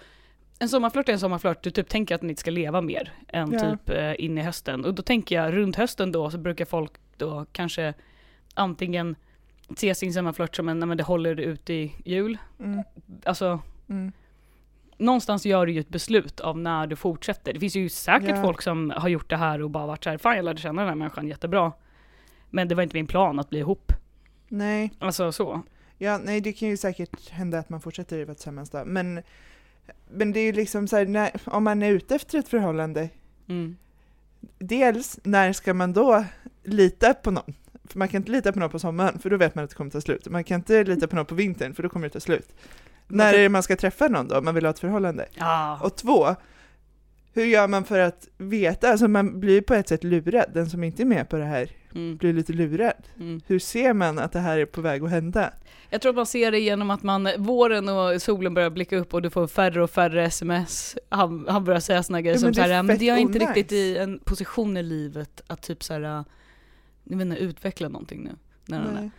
en 0.60 0.70
sommarflört 0.70 1.10
är 1.10 1.14
en 1.14 1.20
sommarflört, 1.20 1.64
du 1.64 1.72
typ 1.72 1.90
tänker 1.90 2.16
att 2.16 2.22
ni 2.22 2.30
inte 2.30 2.40
ska 2.40 2.52
leva 2.52 2.82
mer 2.82 3.14
än 3.28 3.52
Ja. 3.52 3.60
typ 3.60 3.90
eh, 3.90 4.26
in 4.26 4.38
i 4.38 4.42
hösten. 4.42 4.86
Och 4.86 4.94
då 4.94 5.02
tänker 5.04 5.36
jag, 5.36 5.54
runt 5.54 5.76
hösten 5.76 6.12
då 6.12 6.30
så 6.32 6.38
brukar 6.38 6.66
folk 6.66 6.92
då 7.18 7.46
kanske 7.52 7.94
antingen 8.54 9.16
se 9.78 9.96
sin 9.96 10.14
sommarflört 10.14 10.56
som 10.56 10.70
en, 10.70 10.80
nej 10.80 10.88
men 10.88 10.98
det 10.98 11.04
håller 11.04 11.40
ut 11.40 11.70
i 11.70 11.96
jul. 12.06 12.38
Mm, 12.60 12.84
Alltså, 13.26 13.60
mm. 13.90 14.12
någonstans 14.98 15.46
gör 15.46 15.66
du 15.66 15.72
ju 15.72 15.80
ett 15.80 15.90
beslut 15.90 16.40
av 16.40 16.58
när 16.58 16.88
du 16.88 16.96
fortsätter. 16.96 17.54
Det 17.54 17.60
finns 17.60 17.76
ju 17.76 17.90
säkert 17.90 18.30
Ja. 18.30 18.42
folk 18.44 18.62
som 18.62 18.94
har 18.98 19.10
gjort 19.10 19.30
det 19.30 19.38
här 19.38 19.62
och 19.62 19.70
bara 19.70 19.86
varit 19.86 20.04
så 20.04 20.10
här, 20.10 20.18
fan 20.18 20.36
jag 20.36 20.46
lärde 20.46 20.62
känna 20.62 20.82
den 20.82 20.90
här 20.90 20.96
människan 20.96 21.28
jättebra. 21.28 21.72
Men 22.50 22.68
det 22.68 22.76
var 22.76 22.84
inte 22.84 22.96
min 22.96 23.08
plan 23.08 23.40
att 23.40 23.50
bli 23.50 23.60
ihop. 23.60 23.92
Nej, 24.54 24.94
Alltså 25.00 25.32
så. 25.32 25.62
ja, 25.98 26.18
nej, 26.24 26.42
det 26.42 26.54
kan 26.54 26.70
ju 26.70 26.78
säkert 26.78 27.30
hända 27.30 27.60
att 27.60 27.70
man 27.70 27.82
fortsätter 27.82 28.18
leva 28.18 28.34
tillsammans 28.34 28.70
då, 28.70 28.84
men, 28.86 29.22
men 30.10 30.32
det 30.32 30.40
är 30.40 30.44
ju 30.44 30.52
liksom 30.52 30.88
så 30.88 30.98
här, 30.98 31.06
när, 31.06 31.32
om 31.46 31.64
man 31.64 31.84
är 31.84 31.92
ute 31.92 32.16
efter 32.16 32.40
ett 32.40 32.48
förhållande, 32.48 33.10
Mm. 33.48 33.76
dels 34.60 35.20
när 35.24 35.54
ska 35.54 35.74
man 35.74 35.94
då 35.94 36.26
lita 36.64 37.14
på 37.14 37.32
någon? 37.32 37.54
För 37.84 38.00
man 38.00 38.08
kan 38.08 38.22
inte 38.22 38.32
lita 38.32 38.52
på 38.54 38.60
någon 38.60 38.70
på 38.70 38.80
sommaren, 38.80 39.20
för 39.20 39.30
då 39.30 39.38
vet 39.38 39.56
man 39.56 39.64
att 39.64 39.70
det 39.70 39.76
kommer 39.76 39.92
ta 39.92 40.02
slut. 40.02 40.28
Man 40.30 40.44
kan 40.44 40.56
inte 40.60 40.84
lita 40.84 41.08
på 41.08 41.16
någon 41.16 41.26
på 41.26 41.36
vintern, 41.36 41.74
för 41.74 41.84
då 41.84 41.90
kommer 41.90 42.08
det 42.08 42.14
ta 42.14 42.20
slut. 42.20 42.50
När 43.08 43.34
är 43.34 43.38
det 43.38 43.50
man 43.50 43.64
ska 43.64 43.76
träffa 43.76 44.08
någon 44.08 44.28
då, 44.28 44.38
om 44.38 44.46
man 44.46 44.56
vill 44.56 44.66
ha 44.66 44.70
ett 44.70 44.80
förhållande? 44.80 45.26
Ja. 45.34 45.80
Och 45.84 45.96
två, 45.96 46.36
hur 47.34 47.46
gör 47.46 47.68
man 47.68 47.84
för 47.86 48.00
att 48.00 48.28
veta, 48.38 48.92
alltså 48.92 49.08
man 49.08 49.40
blir 49.40 49.62
på 49.62 49.74
ett 49.74 49.88
sätt 49.90 50.04
lurad, 50.04 50.46
den 50.54 50.70
som 50.70 50.84
inte 50.84 51.04
är 51.04 51.06
med 51.06 51.30
på 51.30 51.38
det 51.38 51.46
här 51.46 51.72
Mm. 51.96 52.18
blir 52.18 52.34
lite 52.34 52.54
lurad. 52.54 52.94
Mm. 53.20 53.42
Hur 53.48 53.60
ser 53.60 53.94
man 53.94 54.20
att 54.20 54.32
det 54.32 54.40
här 54.40 54.58
är 54.58 54.66
på 54.66 54.82
väg 54.82 55.04
att 55.04 55.10
hända? 55.10 55.54
Jag 55.90 56.02
tror 56.02 56.10
att 56.10 56.16
man 56.16 56.26
ser 56.26 56.52
det 56.52 56.60
genom 56.60 56.92
att 56.92 57.04
man, 57.04 57.30
våren 57.38 57.90
och 57.90 58.22
solen 58.22 58.54
börjar 58.54 58.70
blicka 58.70 58.98
upp 58.98 59.14
och 59.14 59.22
du 59.22 59.30
får 59.30 59.48
färre 59.48 59.84
och 59.84 59.90
färre 59.90 60.26
sms. 60.26 60.98
Han, 61.10 61.46
han 61.50 61.64
börjar 61.64 61.80
säga 61.80 62.04
såna 62.04 62.22
grejer 62.22 62.36
Ja, 62.36 62.40
som 62.40 62.54
såhär, 62.54 62.84
men 62.84 63.06
jag 63.06 63.18
är 63.18 63.22
inte 63.22 63.40
onajs." 63.40 63.56
riktigt 63.58 63.72
i 63.72 63.98
en 63.98 64.20
position 64.20 64.78
i 64.78 64.84
livet 64.84 65.42
att 65.48 65.62
typ 65.62 65.84
såhär, 65.84 66.02
jag 67.04 67.18
vet 67.18 67.22
inte, 67.22 67.38
utveckla 67.38 67.90
någonting 67.90 68.24
nu. 68.24 68.32
Nej. 68.66 68.80
Nej. 68.94 69.12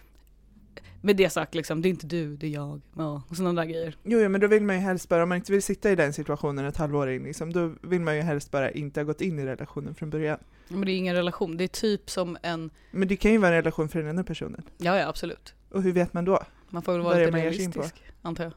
Med 1.00 1.16
det 1.16 1.30
sagt 1.30 1.54
liksom, 1.54 1.82
det 1.82 1.88
är 1.88 1.90
inte 1.90 2.06
du, 2.06 2.36
det 2.36 2.46
är 2.46 2.50
jag. 2.50 2.80
Ja, 2.96 3.22
och 3.28 3.36
sådana 3.36 3.60
där 3.62 3.68
grejer. 3.68 3.96
Jo, 4.02 4.20
jo, 4.20 4.28
men 4.28 4.40
då 4.40 4.46
vill 4.46 4.62
man 4.62 4.76
ju 4.76 4.82
helst 4.82 5.08
bara, 5.08 5.22
om 5.22 5.28
man 5.28 5.36
inte 5.36 5.52
vill 5.52 5.62
sitta 5.62 5.90
i 5.90 5.94
den 5.96 6.12
situationen 6.12 6.64
ett 6.64 6.76
halvår 6.76 7.10
in, 7.10 7.22
liksom, 7.22 7.52
då 7.52 7.74
vill 7.82 8.00
man 8.00 8.16
ju 8.16 8.22
helst 8.22 8.50
bara 8.50 8.70
inte 8.70 9.00
ha 9.00 9.04
gått 9.04 9.20
in 9.20 9.38
i 9.38 9.44
relationen 9.46 9.94
från 9.94 10.10
början. 10.10 10.38
Men 10.68 10.80
det 10.84 10.92
är 10.92 10.96
ingen 10.96 11.14
relation, 11.14 11.56
det 11.56 11.64
är 11.64 11.68
typ 11.68 12.10
som 12.10 12.36
en, 12.42 12.70
Men 12.90 13.08
det 13.08 13.16
kan 13.16 13.32
ju 13.32 13.38
vara 13.38 13.48
en 13.50 13.56
relation 13.56 13.88
för 13.88 13.98
den 13.98 14.08
ena 14.08 14.24
personen. 14.24 14.62
ja 14.78 14.98
ja 14.98 15.08
absolut. 15.08 15.54
Och 15.70 15.82
hur 15.82 15.92
vet 15.92 16.12
man 16.12 16.24
då? 16.24 16.42
Man 16.70 16.82
får 16.82 16.92
väl 16.92 17.02
vara 17.02 17.14
är 17.14 17.26
lite 17.26 17.30
det 17.38 17.42
realistisk, 17.42 18.02
antar 18.22 18.44
jag. 18.44 18.52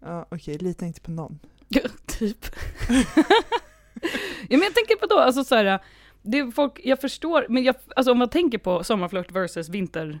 Ja, 0.00 0.26
okej, 0.30 0.58
lita 0.58 0.86
inte 0.86 1.00
på 1.00 1.10
någon. 1.10 1.38
Ja, 1.68 1.82
typ. 2.06 2.46
ja 4.48 4.56
men 4.56 4.62
jag 4.62 4.74
tänker 4.74 4.96
på 5.00 5.06
då, 5.06 5.18
alltså 5.18 5.44
såhär, 5.44 5.78
det 6.22 6.38
är 6.38 6.50
folk, 6.50 6.80
jag 6.84 7.00
förstår, 7.00 7.46
men 7.48 7.64
jag, 7.64 7.74
alltså 7.96 8.12
om 8.12 8.18
man 8.18 8.28
tänker 8.28 8.58
på 8.58 8.84
sommarflört 8.84 9.32
versus 9.32 9.68
vintercuffing 9.68 10.20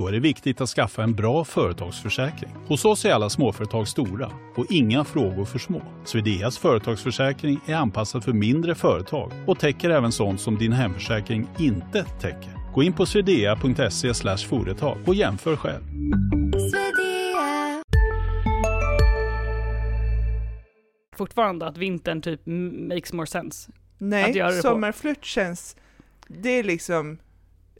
Då 0.00 0.06
är 0.06 0.12
det 0.12 0.20
viktigt 0.20 0.60
att 0.60 0.68
skaffa 0.68 1.02
en 1.02 1.14
bra 1.14 1.44
företagsförsäkring. 1.44 2.50
Hos 2.66 2.84
oss 2.84 3.04
är 3.04 3.12
alla 3.12 3.30
småföretag 3.30 3.88
stora 3.88 4.30
och 4.56 4.66
inga 4.70 5.04
frågor 5.04 5.44
för 5.44 5.58
små. 5.58 5.82
Swedeas 6.04 6.58
företagsförsäkring 6.58 7.60
är 7.66 7.74
anpassad 7.74 8.24
för 8.24 8.32
mindre 8.32 8.74
företag 8.74 9.32
och 9.46 9.58
täcker 9.58 9.90
även 9.90 10.12
sånt 10.12 10.40
som 10.40 10.58
din 10.58 10.72
hemförsäkring 10.72 11.48
inte 11.58 12.04
täcker. 12.04 12.72
Gå 12.74 12.82
in 12.82 12.92
på 12.92 13.06
swedea.se 13.06 14.36
företag 14.48 14.98
och 15.06 15.14
jämför 15.14 15.56
själv. 15.56 15.82
fortfarande 21.16 21.66
att 21.66 21.76
vintern 21.76 22.22
typ 22.22 22.40
makes 22.88 23.12
more 23.12 23.26
sense. 23.26 23.72
Nej, 23.98 24.62
sommarflört 24.62 25.24
känns, 25.24 25.76
det 26.28 26.50
är 26.50 26.62
liksom 26.62 27.18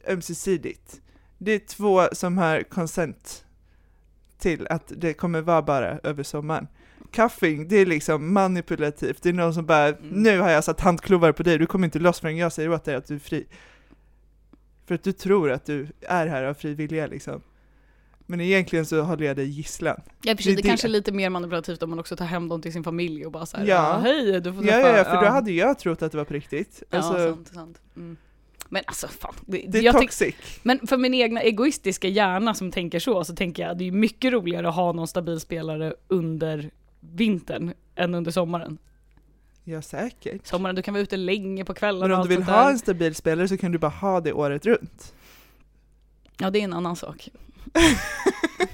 ömsesidigt. 0.07 1.00
Det 1.43 1.51
är 1.51 1.59
två 1.59 2.01
som 2.11 2.37
har 2.37 2.63
consent 2.63 3.45
till 4.37 4.67
att 4.67 4.91
det 4.97 5.13
kommer 5.13 5.41
vara 5.41 5.61
bara 5.61 5.99
över 6.03 6.23
sommaren. 6.23 6.67
Cuffing, 7.11 7.67
det 7.67 7.75
är 7.75 7.85
liksom 7.85 8.33
manipulativt. 8.33 9.23
Det 9.23 9.29
är 9.29 9.33
någon 9.33 9.53
som 9.53 9.65
bara, 9.65 9.87
Mm. 9.87 9.97
nu 10.09 10.39
har 10.39 10.49
jag 10.49 10.63
satt 10.63 10.79
handklovar 10.81 11.31
på 11.31 11.43
dig, 11.43 11.57
du 11.57 11.65
kommer 11.65 11.85
inte 11.87 11.99
loss 11.99 12.19
förrän 12.19 12.37
jag 12.37 12.51
säger 12.51 12.69
åt 12.71 12.83
dig 12.85 12.95
att 12.95 13.07
du 13.07 13.15
är 13.15 13.19
fri. 13.19 13.45
För 14.85 14.95
att 14.95 15.03
du 15.03 15.11
tror 15.11 15.51
att 15.51 15.65
du 15.65 15.87
är 16.01 16.27
här 16.27 16.43
av 16.43 16.53
fri 16.53 16.73
vilja 16.73 17.07
liksom. 17.07 17.41
Men 18.25 18.41
egentligen 18.41 18.85
så 18.85 19.01
håller 19.01 19.25
jag 19.25 19.35
dig 19.35 19.45
gisslan. 19.45 20.01
Ja 20.21 20.35
precis, 20.35 20.55
Det 20.55 20.61
det, 20.61 20.67
kanske 20.67 20.87
är 20.87 20.89
lite 20.89 21.11
mer 21.11 21.29
manipulativt 21.29 21.83
om 21.83 21.89
man 21.89 21.99
också 21.99 22.15
tar 22.15 22.25
hem 22.25 22.49
dem 22.49 22.61
till 22.61 22.73
sin 22.73 22.83
familj 22.83 23.25
och 23.25 23.31
bara 23.31 23.45
såhär 23.45 23.65
Ja. 23.65 23.75
ja. 23.75 23.99
hej 24.03 24.41
du 24.41 24.53
får 24.53 24.65
Ja, 24.65 24.71
träffa... 24.71 24.89
ja, 24.89 24.97
ja, 24.97 25.03
för 25.03 25.21
då 25.25 25.27
hade 25.31 25.51
jag 25.51 25.79
trott 25.79 26.01
att 26.01 26.11
det 26.11 26.17
var 26.17 26.25
på 26.25 26.33
riktigt. 26.33 26.83
Ja, 26.89 26.97
Alltså, 26.97 27.13
sant, 27.35 27.47
sant. 27.53 27.81
Mm. 27.95 28.17
Men 28.73 28.83
alltså 28.85 29.07
fan, 29.07 29.35
det, 29.45 29.65
det 29.67 29.87
är 29.87 29.93
toxic. 29.93 30.35
men 30.63 30.87
för 30.87 30.97
min 30.97 31.13
egna 31.13 31.41
egoistiska 31.41 32.07
hjärna 32.07 32.53
som 32.53 32.71
tänker 32.71 32.99
så, 32.99 33.23
så 33.23 33.35
tänker 33.35 33.63
jag 33.63 33.77
det 33.77 33.87
är 33.87 33.91
mycket 33.91 34.33
roligare 34.33 34.69
att 34.69 34.75
ha 34.75 34.91
någon 34.91 35.07
stabil 35.07 35.39
spelare 35.39 35.93
under 36.07 36.71
vintern 36.99 37.73
än 37.95 38.15
under 38.15 38.31
sommaren. 38.31 38.77
Ja, 39.63 39.81
säkert. 39.81 40.47
Sommaren, 40.47 40.75
du 40.75 40.81
kan 40.81 40.93
vara 40.93 41.03
ute 41.03 41.17
länge 41.17 41.65
på 41.65 41.73
kvällarna 41.73 42.07
Men 42.07 42.17
om 42.17 42.27
du 42.27 42.35
vill 42.35 42.43
ha 42.43 42.63
där. 42.63 42.71
en 42.71 42.79
stabil 42.79 43.15
spelare 43.15 43.47
så 43.47 43.57
kan 43.57 43.71
du 43.71 43.77
bara 43.77 43.91
ha 43.91 44.21
det 44.21 44.33
året 44.33 44.65
runt. 44.65 45.13
Ja, 46.37 46.49
det 46.49 46.59
är 46.59 46.63
en 46.63 46.73
annan 46.73 46.95
sak. 46.95 47.29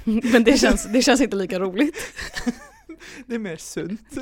men 0.04 0.44
det 0.44 0.58
känns, 0.58 0.94
det 0.94 1.02
känns 1.02 1.22
inte 1.22 1.36
lika 1.36 1.60
roligt. 1.60 1.98
Det 3.26 3.36
är 3.36 3.40
mer 3.40 3.58
sunt. 3.58 4.02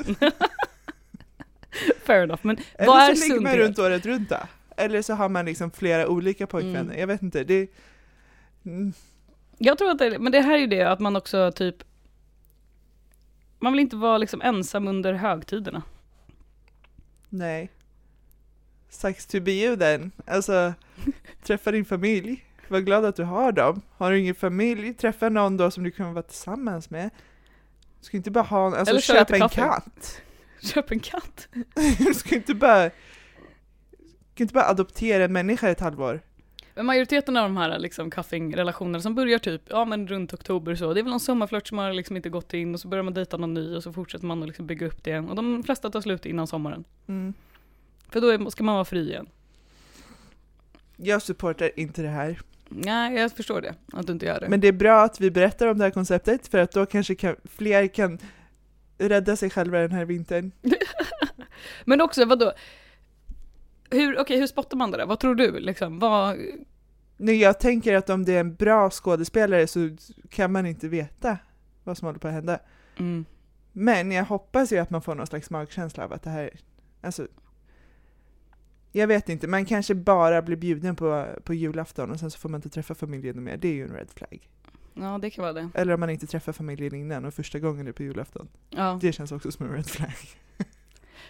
Fair 2.04 2.22
enough, 2.22 2.40
men 2.42 2.56
Eller 2.74 2.86
vad 2.86 3.02
är 3.02 3.14
så 3.14 3.28
ligger 3.28 3.40
man 3.40 3.56
runt 3.56 3.78
året 3.78 4.06
runt 4.06 4.28
då. 4.28 4.36
Eller 4.76 5.02
så 5.02 5.14
har 5.14 5.28
man 5.28 5.44
liksom 5.44 5.70
flera 5.70 6.08
olika 6.08 6.46
pojkvänner. 6.46 6.80
Mm. 6.80 6.98
Jag 7.00 7.06
vet 7.06 7.22
inte. 7.22 7.44
Det, 7.44 7.70
mm, 8.64 8.92
Jag 9.58 9.78
tror 9.78 9.90
att 9.90 9.98
det, 9.98 10.18
men 10.18 10.32
det 10.32 10.40
här 10.40 10.54
är 10.54 10.58
ju 10.58 10.66
det 10.66 10.82
att 10.82 11.00
man 11.00 11.16
också 11.16 11.52
typ 11.52 11.84
man 13.58 13.72
vill 13.72 13.80
inte 13.80 13.96
vara 13.96 14.18
liksom 14.18 14.42
ensam 14.42 14.88
under 14.88 15.12
högtiderna. 15.12 15.82
nej. 17.28 17.70
Sucks 18.88 19.26
to 19.26 19.40
be 19.40 19.52
you 19.52 19.76
then. 19.76 20.12
Alltså, 20.26 20.74
träffa 21.42 21.70
din 21.70 21.84
familj. 21.84 22.44
Var 22.68 22.80
glad 22.80 23.04
att 23.04 23.16
du 23.16 23.24
har 23.24 23.52
dem. 23.52 23.82
Har 23.96 24.10
du 24.10 24.18
ingen 24.18 24.34
familj, 24.34 24.94
träffa 24.94 25.28
någon 25.28 25.56
då 25.56 25.70
som 25.70 25.84
du 25.84 25.90
kan 25.90 26.14
vara 26.14 26.22
tillsammans 26.22 26.90
med. 26.90 27.10
Du 28.00 28.04
ska 28.06 28.16
inte 28.16 28.30
bara 28.30 28.44
ha, 28.44 28.76
alltså 28.76 28.90
Eller 28.90 29.00
köp 29.24 29.30
en 29.30 29.48
katt. 29.48 30.22
Köp 30.60 30.90
en 30.90 31.00
katt. 31.00 31.48
Du 31.98 32.14
ska 32.14 32.34
inte 32.34 32.54
bara, 32.54 32.90
ska 34.36 34.44
inte 34.44 34.54
bara 34.54 34.68
adoptera 34.68 35.24
en 35.24 35.32
människa 35.32 35.68
i 35.68 35.72
ett 35.72 35.80
halvår. 35.80 36.20
Men 36.74 36.86
majoriteten 36.86 37.36
av 37.36 37.42
de 37.42 37.56
här 37.56 37.78
liksom 37.78 38.10
cuffing-relationerna 38.10 39.00
som 39.00 39.14
börjar 39.14 39.38
typ, 39.38 39.62
ja 39.68 39.84
men 39.84 40.08
runt 40.08 40.34
oktober 40.34 40.74
så, 40.74 40.94
det 40.94 41.00
är 41.00 41.02
väl 41.02 41.10
någon 41.10 41.20
sommarflört 41.20 41.68
som 41.68 41.78
har 41.78 41.92
liksom 41.92 42.16
inte 42.16 42.28
gått 42.28 42.54
in 42.54 42.74
och 42.74 42.80
så 42.80 42.88
börjar 42.88 43.04
man 43.04 43.14
dejta 43.14 43.36
någon 43.36 43.54
ny 43.54 43.76
och 43.76 43.82
så 43.82 43.92
fortsätter 43.92 44.26
man 44.26 44.42
att 44.42 44.48
liksom 44.48 44.66
bygga 44.66 44.86
upp 44.86 45.04
det 45.04 45.10
igen. 45.10 45.28
Och 45.28 45.36
de 45.36 45.62
flesta 45.62 45.90
tar 45.90 46.00
slut 46.00 46.26
innan 46.26 46.46
sommaren. 46.46 46.84
Mm. 47.06 47.34
För 48.08 48.20
då 48.20 48.28
är, 48.28 48.50
ska 48.50 48.64
man 48.64 48.74
vara 48.74 48.84
fri 48.84 49.10
igen. 49.10 49.26
Jag 50.96 51.22
supportar 51.22 51.70
inte 51.76 52.02
det 52.02 52.08
här. 52.08 52.40
Nej, 52.68 53.14
jag 53.14 53.32
förstår 53.32 53.60
det, 53.60 53.74
att 53.92 54.06
du 54.06 54.12
inte 54.12 54.26
gör 54.26 54.40
det. 54.40 54.48
Men 54.48 54.60
det 54.60 54.68
är 54.68 54.72
bra 54.72 55.02
att 55.02 55.20
vi 55.20 55.30
berättar 55.30 55.66
om 55.66 55.78
det 55.78 55.84
här 55.84 55.90
konceptet 55.90 56.48
för 56.48 56.58
att 56.58 56.72
då 56.72 56.86
kanske 56.86 57.14
kan, 57.14 57.36
fler 57.44 57.86
kan 57.86 58.18
rädda 58.98 59.36
sig 59.36 59.50
själva 59.50 59.78
den 59.78 59.92
här 59.92 60.04
vintern. 60.04 60.52
Men 61.84 62.00
också, 62.00 62.24
vadå? 62.24 62.52
Hur, 63.90 64.18
okej, 64.20 64.38
hur 64.38 64.46
spottar 64.46 64.76
man 64.76 64.90
det 64.90 64.96
där? 64.96 65.06
Vad 65.06 65.20
tror 65.20 65.34
du 65.34 65.60
liksom? 65.60 65.98
Vad, 65.98 66.36
Nej, 67.16 67.36
jag 67.36 67.60
tänker 67.60 67.94
att 67.94 68.10
om 68.10 68.24
det 68.24 68.32
är 68.32 68.40
en 68.40 68.54
bra 68.54 68.90
skådespelare 68.90 69.66
så 69.66 69.90
kan 70.30 70.52
man 70.52 70.66
inte 70.66 70.88
veta 70.88 71.38
vad 71.84 71.98
som 71.98 72.06
håller 72.06 72.18
på 72.18 72.28
att 72.28 72.34
hända. 72.34 72.58
mm. 72.96 73.24
Men 73.72 74.12
jag 74.12 74.24
hoppas 74.24 74.72
ju 74.72 74.78
att 74.78 74.90
man 74.90 75.02
får 75.02 75.14
någon 75.14 75.26
slags 75.26 75.50
magkänsla 75.50 76.04
av 76.04 76.12
att 76.12 76.22
det 76.22 76.30
här, 76.30 76.50
alltså 77.00 77.26
jag 78.92 79.06
vet 79.06 79.28
inte, 79.28 79.48
man 79.48 79.64
kanske 79.64 79.94
bara 79.94 80.42
blir 80.42 80.56
bjuden 80.56 80.96
på, 80.96 81.26
på 81.44 81.54
julafton 81.54 82.10
och 82.10 82.20
sen 82.20 82.30
så 82.30 82.38
får 82.38 82.48
man 82.48 82.58
inte 82.58 82.68
träffa 82.68 82.94
familjen 82.94 83.44
mer, 83.44 83.56
det 83.56 83.68
är 83.68 83.72
ju 83.72 83.84
en 83.84 83.94
red 83.94 84.10
flag. 84.10 84.48
Ja, 84.94 85.18
det 85.22 85.30
kan 85.30 85.42
vara 85.42 85.52
det. 85.52 85.68
Eller 85.74 85.94
om 85.94 86.00
man 86.00 86.10
inte 86.10 86.26
träffar 86.26 86.52
familjen 86.52 86.94
innan 86.94 87.24
och 87.24 87.34
första 87.34 87.58
gången 87.58 87.86
är 87.86 87.92
på 87.92 88.02
julafton. 88.02 88.48
Ja. 88.70 88.98
Det 89.02 89.12
känns 89.12 89.32
också 89.32 89.52
som 89.52 89.66
en 89.66 89.72
red 89.72 89.86
flag. 89.86 90.14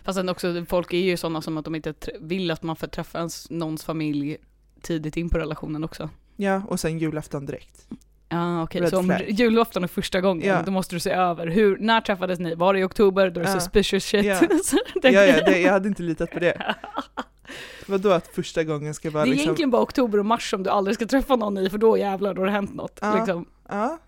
Fast 0.04 0.16
sen 0.16 0.28
också, 0.28 0.64
folk 0.68 0.92
är 0.92 0.98
ju 0.98 1.16
sådana 1.16 1.42
som 1.42 1.58
att 1.58 1.64
de 1.64 1.74
inte 1.74 1.94
vill 2.20 2.50
att 2.50 2.62
man 2.62 2.76
får 2.76 2.86
träffa 2.86 3.18
ens, 3.18 3.50
någons 3.50 3.84
familj 3.84 4.36
tidigt 4.82 5.16
in 5.16 5.30
på 5.30 5.38
relationen 5.38 5.84
också. 5.84 6.10
Ja, 6.36 6.62
och 6.68 6.80
sen 6.80 6.98
julafton 6.98 7.46
direkt. 7.46 7.88
Ja 8.28 8.62
okej, 8.62 8.80
Red 8.80 8.90
så 8.90 8.98
om 8.98 9.06
flag. 9.06 9.24
julafton 9.30 9.84
är 9.84 9.88
första 9.88 10.20
gången, 10.20 10.48
Ja. 10.48 10.62
då 10.66 10.70
måste 10.70 10.96
du 10.96 11.00
se 11.00 11.10
över, 11.10 11.46
hur, 11.46 11.78
när 11.78 12.00
träffades 12.00 12.38
ni? 12.38 12.54
Var 12.54 12.74
det 12.74 12.80
i 12.80 12.84
oktober? 12.84 13.30
Då 13.30 13.40
är 13.40 13.44
det 13.44 13.50
Ja. 13.50 13.60
suspicious 13.60 14.04
shit. 14.04 14.24
Ja. 14.24 14.40
Ja, 15.02 15.10
ja, 15.10 15.44
det, 15.44 15.58
jag 15.60 15.72
hade 15.72 15.88
inte 15.88 16.02
litat 16.02 16.30
på 16.30 16.38
det. 16.38 16.74
Vadå 17.86 18.10
att 18.10 18.26
första 18.26 18.64
gången 18.64 18.94
ska 18.94 19.10
vara 19.10 19.24
det 19.24 19.28
är 19.28 19.30
liksom... 19.30 19.42
egentligen 19.44 19.70
bara 19.70 19.82
oktober 19.82 20.18
och 20.18 20.26
mars 20.26 20.50
som 20.50 20.62
du 20.62 20.70
aldrig 20.70 20.94
ska 20.94 21.06
träffa 21.06 21.36
någon 21.36 21.58
i, 21.58 21.70
för 21.70 21.78
då 21.78 21.98
jävlar, 21.98 22.34
då 22.34 22.40
har 22.42 22.46
det 22.46 22.52
hänt 22.52 22.74
något. 22.74 22.98
Ja. 23.02 23.16
Liksom. 23.16 23.46
Ja. 23.68 23.98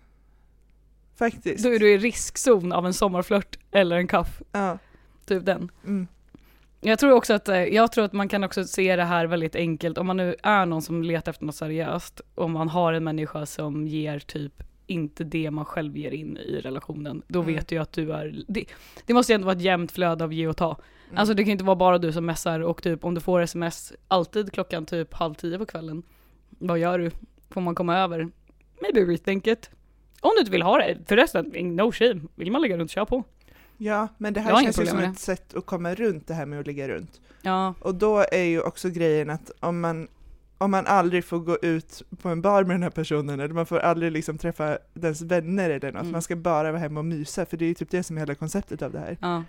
Faktiskt. 1.17 1.63
Då 1.63 1.69
är 1.73 1.79
du 1.79 1.91
i 1.93 1.97
riskzon 1.97 2.71
av 2.71 2.85
en 2.85 2.93
sommarflört 2.93 3.57
eller 3.71 3.95
en 3.97 4.07
kaff, 4.07 4.41
Ja. 4.51 4.77
Typ 5.29 5.45
den. 5.45 5.71
Mm. 5.85 6.07
Jag 6.81 6.99
tror 6.99 7.11
också 7.11 7.33
att, 7.33 7.49
eh, 7.49 7.63
jag 7.63 7.91
tror 7.91 8.05
att 8.05 8.13
man 8.13 8.29
kan 8.29 8.43
också 8.43 8.63
se 8.63 8.95
det 8.95 9.03
här 9.03 9.25
väldigt 9.25 9.55
enkelt, 9.55 9.97
om 9.97 10.07
man 10.07 10.17
nu 10.17 10.35
är 10.43 10.65
någon 10.65 10.81
som 10.81 11.03
letar 11.03 11.31
efter 11.31 11.45
något 11.45 11.55
seriöst, 11.55 12.21
om 12.35 12.51
man 12.51 12.69
har 12.69 12.93
en 12.93 13.03
människa 13.03 13.45
som 13.45 13.87
ger 13.87 14.19
typ 14.19 14.63
inte 14.87 15.23
det 15.23 15.51
man 15.51 15.65
själv 15.65 15.97
ger 15.97 16.11
in 16.11 16.37
i 16.37 16.59
relationen, 16.61 17.21
då 17.27 17.41
Mm. 17.41 17.53
vet 17.55 17.67
du 17.67 17.75
ju 17.75 17.81
att 17.81 17.93
du 17.93 18.11
är, 18.13 18.43
det, 18.47 18.65
det 19.05 19.13
måste 19.13 19.31
ju 19.33 19.35
ändå 19.35 19.45
vara 19.45 19.55
ett 19.55 19.61
jämnt 19.61 19.91
flöde 19.91 20.23
av 20.23 20.33
ge 20.33 20.47
och 20.47 20.57
ta. 20.57 20.69
Mm. 21.07 21.17
Alltså 21.17 21.33
det 21.33 21.43
kan 21.43 21.51
inte 21.51 21.63
vara 21.63 21.75
bara 21.75 21.97
du 21.97 22.11
som 22.11 22.25
messar 22.25 22.59
och 22.59 22.83
typ 22.83 23.05
om 23.05 23.15
du 23.15 23.21
får 23.21 23.41
sms 23.41 23.93
alltid 24.07 24.53
klockan 24.53 24.85
typ 24.85 25.13
halv 25.13 25.33
tio 25.33 25.57
på 25.57 25.65
kvällen, 25.65 26.03
vad 26.49 26.79
gör 26.79 26.99
du? 26.99 27.11
Får 27.49 27.61
man 27.61 27.75
komma 27.75 27.97
över? 27.97 28.29
Maybe 28.81 29.13
rethink 29.13 29.47
it. 29.47 29.69
Om 30.21 30.31
du 30.35 30.39
inte 30.39 30.51
vill 30.51 30.61
ha 30.61 30.77
det, 30.77 30.97
förresten, 31.07 31.45
no 31.75 31.91
shame. 31.91 32.21
Vill 32.35 32.51
man 32.51 32.61
lägga 32.61 32.77
runt, 32.77 32.91
kör 32.91 33.05
på. 33.05 33.23
Ja, 33.81 34.07
men 34.17 34.33
det 34.33 34.39
här 34.41 34.63
känns 34.63 34.79
ju 34.79 34.85
som 34.85 34.99
ett 34.99 35.19
sätt 35.19 35.53
att 35.55 35.65
komma 35.65 35.95
runt 35.95 36.27
det 36.27 36.33
här 36.33 36.45
med 36.45 36.59
att 36.59 36.67
ligga 36.67 36.87
runt. 36.87 37.21
Ja, 37.41 37.73
Och 37.81 37.95
då 37.95 38.17
är 38.31 38.43
ju 38.43 38.61
också 38.61 38.89
grejen 38.89 39.29
att 39.29 39.51
om 39.59 39.79
man, 39.79 40.07
om 40.57 40.71
man 40.71 40.85
aldrig 40.87 41.25
får 41.25 41.39
gå 41.39 41.57
ut 41.61 42.03
på 42.21 42.29
en 42.29 42.41
bar 42.41 42.63
med 42.63 42.73
den 42.75 42.83
här 42.83 42.89
personen, 42.89 43.39
eller 43.39 43.53
man 43.53 43.65
får 43.65 43.79
aldrig 43.79 44.11
liksom 44.11 44.37
träffa 44.37 44.77
dens 44.93 45.21
vänner 45.21 45.69
eller 45.69 45.91
något, 45.91 46.01
Mm. 46.01 46.11
man 46.11 46.21
ska 46.21 46.35
bara 46.35 46.71
vara 46.71 46.81
hemma 46.81 46.99
och 46.99 47.05
mysa, 47.05 47.45
för 47.45 47.57
det 47.57 47.65
är 47.65 47.67
ju 47.67 47.73
typ 47.73 47.91
det 47.91 48.03
som 48.03 48.15
är 48.17 48.19
hela 48.21 48.35
konceptet 48.35 48.81
av 48.81 48.91
det 48.91 48.99
här. 48.99 49.17
ja. 49.21 49.43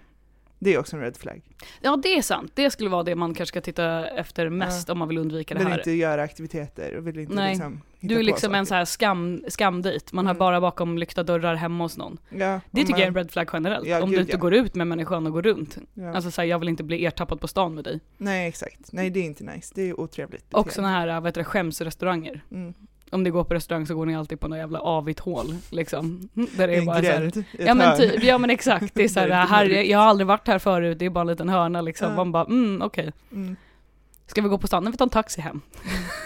Det 0.62 0.74
är 0.74 0.78
också 0.78 0.96
en 0.96 1.02
red 1.02 1.16
flag. 1.16 1.42
Ja 1.80 1.96
det 2.02 2.08
är 2.18 2.22
sant, 2.22 2.52
det 2.54 2.70
skulle 2.70 2.90
vara 2.90 3.02
det 3.02 3.14
man 3.14 3.34
kanske 3.34 3.52
ska 3.52 3.60
titta 3.60 4.08
efter 4.08 4.48
mest 4.48 4.90
om 4.90 4.98
man 4.98 5.08
vill 5.08 5.18
undvika 5.18 5.54
det 5.54 5.58
Vill 5.60 5.68
här. 5.68 5.78
inte 5.78 5.90
göra 5.90 6.22
aktiviteter 6.22 6.96
och 6.96 7.06
vill 7.06 7.18
inte 7.18 7.34
Nej. 7.34 7.50
liksom 7.50 7.72
hitta 7.98 8.08
Du 8.08 8.14
är 8.14 8.18
på 8.18 8.22
liksom 8.24 8.54
en 8.54 8.66
saker. 8.66 8.68
så 8.68 8.74
här 8.74 8.84
skam, 8.84 9.44
skamdejt, 9.48 10.06
man 10.14 10.26
har 10.26 10.30
Mm. 10.34 10.38
bara 10.38 10.60
bakom 10.60 10.98
lyckta 10.98 11.22
dörrar 11.22 11.54
hemma 11.54 11.84
hos 11.84 11.96
någon. 11.98 12.18
Ja, 12.30 12.60
Det 12.70 12.80
tycker 12.80 12.92
jag 12.92 13.00
är 13.00 13.06
en 13.06 13.12
man- 13.12 13.22
red 13.22 13.30
flag 13.30 13.48
generellt, 13.52 13.86
Ja, 13.88 14.02
om 14.02 14.10
gud, 14.10 14.18
du 14.18 14.20
inte 14.22 14.32
ja. 14.32 14.38
går 14.38 14.54
ut 14.54 14.74
med 14.74 14.86
människan 14.86 15.26
och 15.26 15.32
går 15.32 15.42
runt. 15.42 15.78
ja. 15.94 16.14
Alltså 16.14 16.30
så 16.30 16.40
här, 16.40 16.48
jag 16.48 16.58
vill 16.58 16.68
inte 16.68 16.84
bli 16.84 17.04
ertappad 17.06 17.40
på 17.40 17.48
stan 17.48 17.74
med 17.74 17.84
dig. 17.84 18.00
Nej 18.16 18.48
exakt, 18.48 18.92
nej 18.92 19.10
det 19.10 19.20
är 19.20 19.24
inte 19.24 19.44
nice, 19.44 19.72
det 19.74 19.82
är 19.88 20.00
otrevligt. 20.00 20.54
Och 20.54 20.72
såna 20.72 20.88
här, 20.88 21.06
vad 21.20 21.26
heter 21.26 21.40
det, 21.40 21.44
skämsrestauranger. 21.44 22.44
mm. 22.50 22.74
Om 23.10 23.22
ni 23.22 23.30
går 23.30 23.44
på 23.44 23.54
restaurang 23.54 23.86
så 23.86 23.94
går 23.94 24.06
ni 24.06 24.16
alltid 24.16 24.40
på 24.40 24.48
något 24.48 24.58
jävla 24.58 24.80
avigt 24.80 25.20
hål 25.20 25.54
liksom. 25.70 26.28
Där 26.34 26.66
det 26.68 26.74
är 26.74 26.78
en 26.78 26.86
bara 26.86 26.96
så 27.02 27.06
här, 27.06 27.44
Ja 27.58 27.74
men, 27.74 27.96
typ, 27.98 28.22
ja 28.22 28.38
men 28.38 28.50
exakt, 28.50 28.94
det 28.94 29.02
är 29.02 29.08
Det 29.14 29.20
är 29.20 29.42
inte 29.42 29.54
här, 29.54 29.68
mörkt. 29.68 29.88
jag 29.88 29.98
har 29.98 30.06
aldrig 30.06 30.26
varit 30.26 30.48
här 30.48 30.58
förut, 30.58 30.98
det 30.98 31.04
är 31.06 31.10
bara 31.10 31.20
en 31.20 31.26
liten 31.26 31.48
hörna 31.48 31.80
liksom. 31.80 32.08
Ja. 32.10 32.16
Man 32.16 32.32
bara, 32.32 32.44
mm 32.44 32.82
okej. 32.82 33.12
Mm. 33.32 33.56
Ska 34.26 34.42
vi 34.42 34.48
gå 34.48 34.58
på 34.58 34.66
stan? 34.66 34.84
Nej, 34.84 34.90
vi 34.92 34.96
tar 34.98 35.04
en 35.06 35.10
taxi 35.10 35.40
hem. 35.40 35.60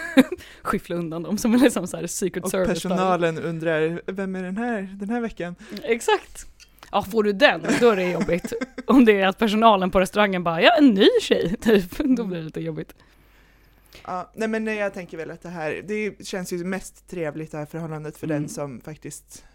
Skyffla 0.61 0.95
undan 0.95 1.23
dem 1.23 1.37
som 1.37 1.53
en 1.53 1.59
liksom 1.59 1.87
så 1.87 1.97
här 1.97 2.07
secret 2.07 2.43
Och 2.45 2.51
service. 2.51 2.69
personalen 2.69 3.39
undrar, 3.39 4.01
vem 4.11 4.35
är 4.35 4.43
den 4.43 4.57
här 4.57 4.81
den 4.93 5.09
här 5.09 5.21
veckan? 5.21 5.55
Exakt. 5.83 6.45
Ja, 6.91 7.03
får 7.03 7.23
du 7.23 7.33
den, 7.33 7.61
då 7.79 7.89
är 7.89 7.95
det 7.95 8.11
jobbigt. 8.11 8.53
Om 8.87 9.05
det 9.05 9.21
är 9.21 9.27
att 9.27 9.37
personalen 9.37 9.91
på 9.91 9.99
restaurangen 9.99 10.43
bara, 10.43 10.61
ja 10.61 10.71
en 10.79 10.87
ny 10.93 11.07
tjej, 11.21 11.55
typ. 11.61 11.97
Då 11.97 12.23
blir 12.23 12.37
det 12.37 12.43
lite 12.43 12.61
jobbigt. 12.61 12.93
Ja, 14.07 14.31
nej 14.35 14.47
men 14.47 14.65
jag 14.65 14.93
tänker 14.93 15.17
väl 15.17 15.31
att 15.31 15.41
det 15.41 15.49
här, 15.49 15.81
det 15.87 16.25
känns 16.27 16.53
ju 16.53 16.63
mest 16.63 17.07
trevligt 17.09 17.51
det 17.51 17.57
här 17.57 17.65
förhållandet 17.65 18.17
för 18.17 18.27
Mm. 18.27 18.41
den 18.41 18.49
som 18.49 18.81
faktiskt 18.81 19.45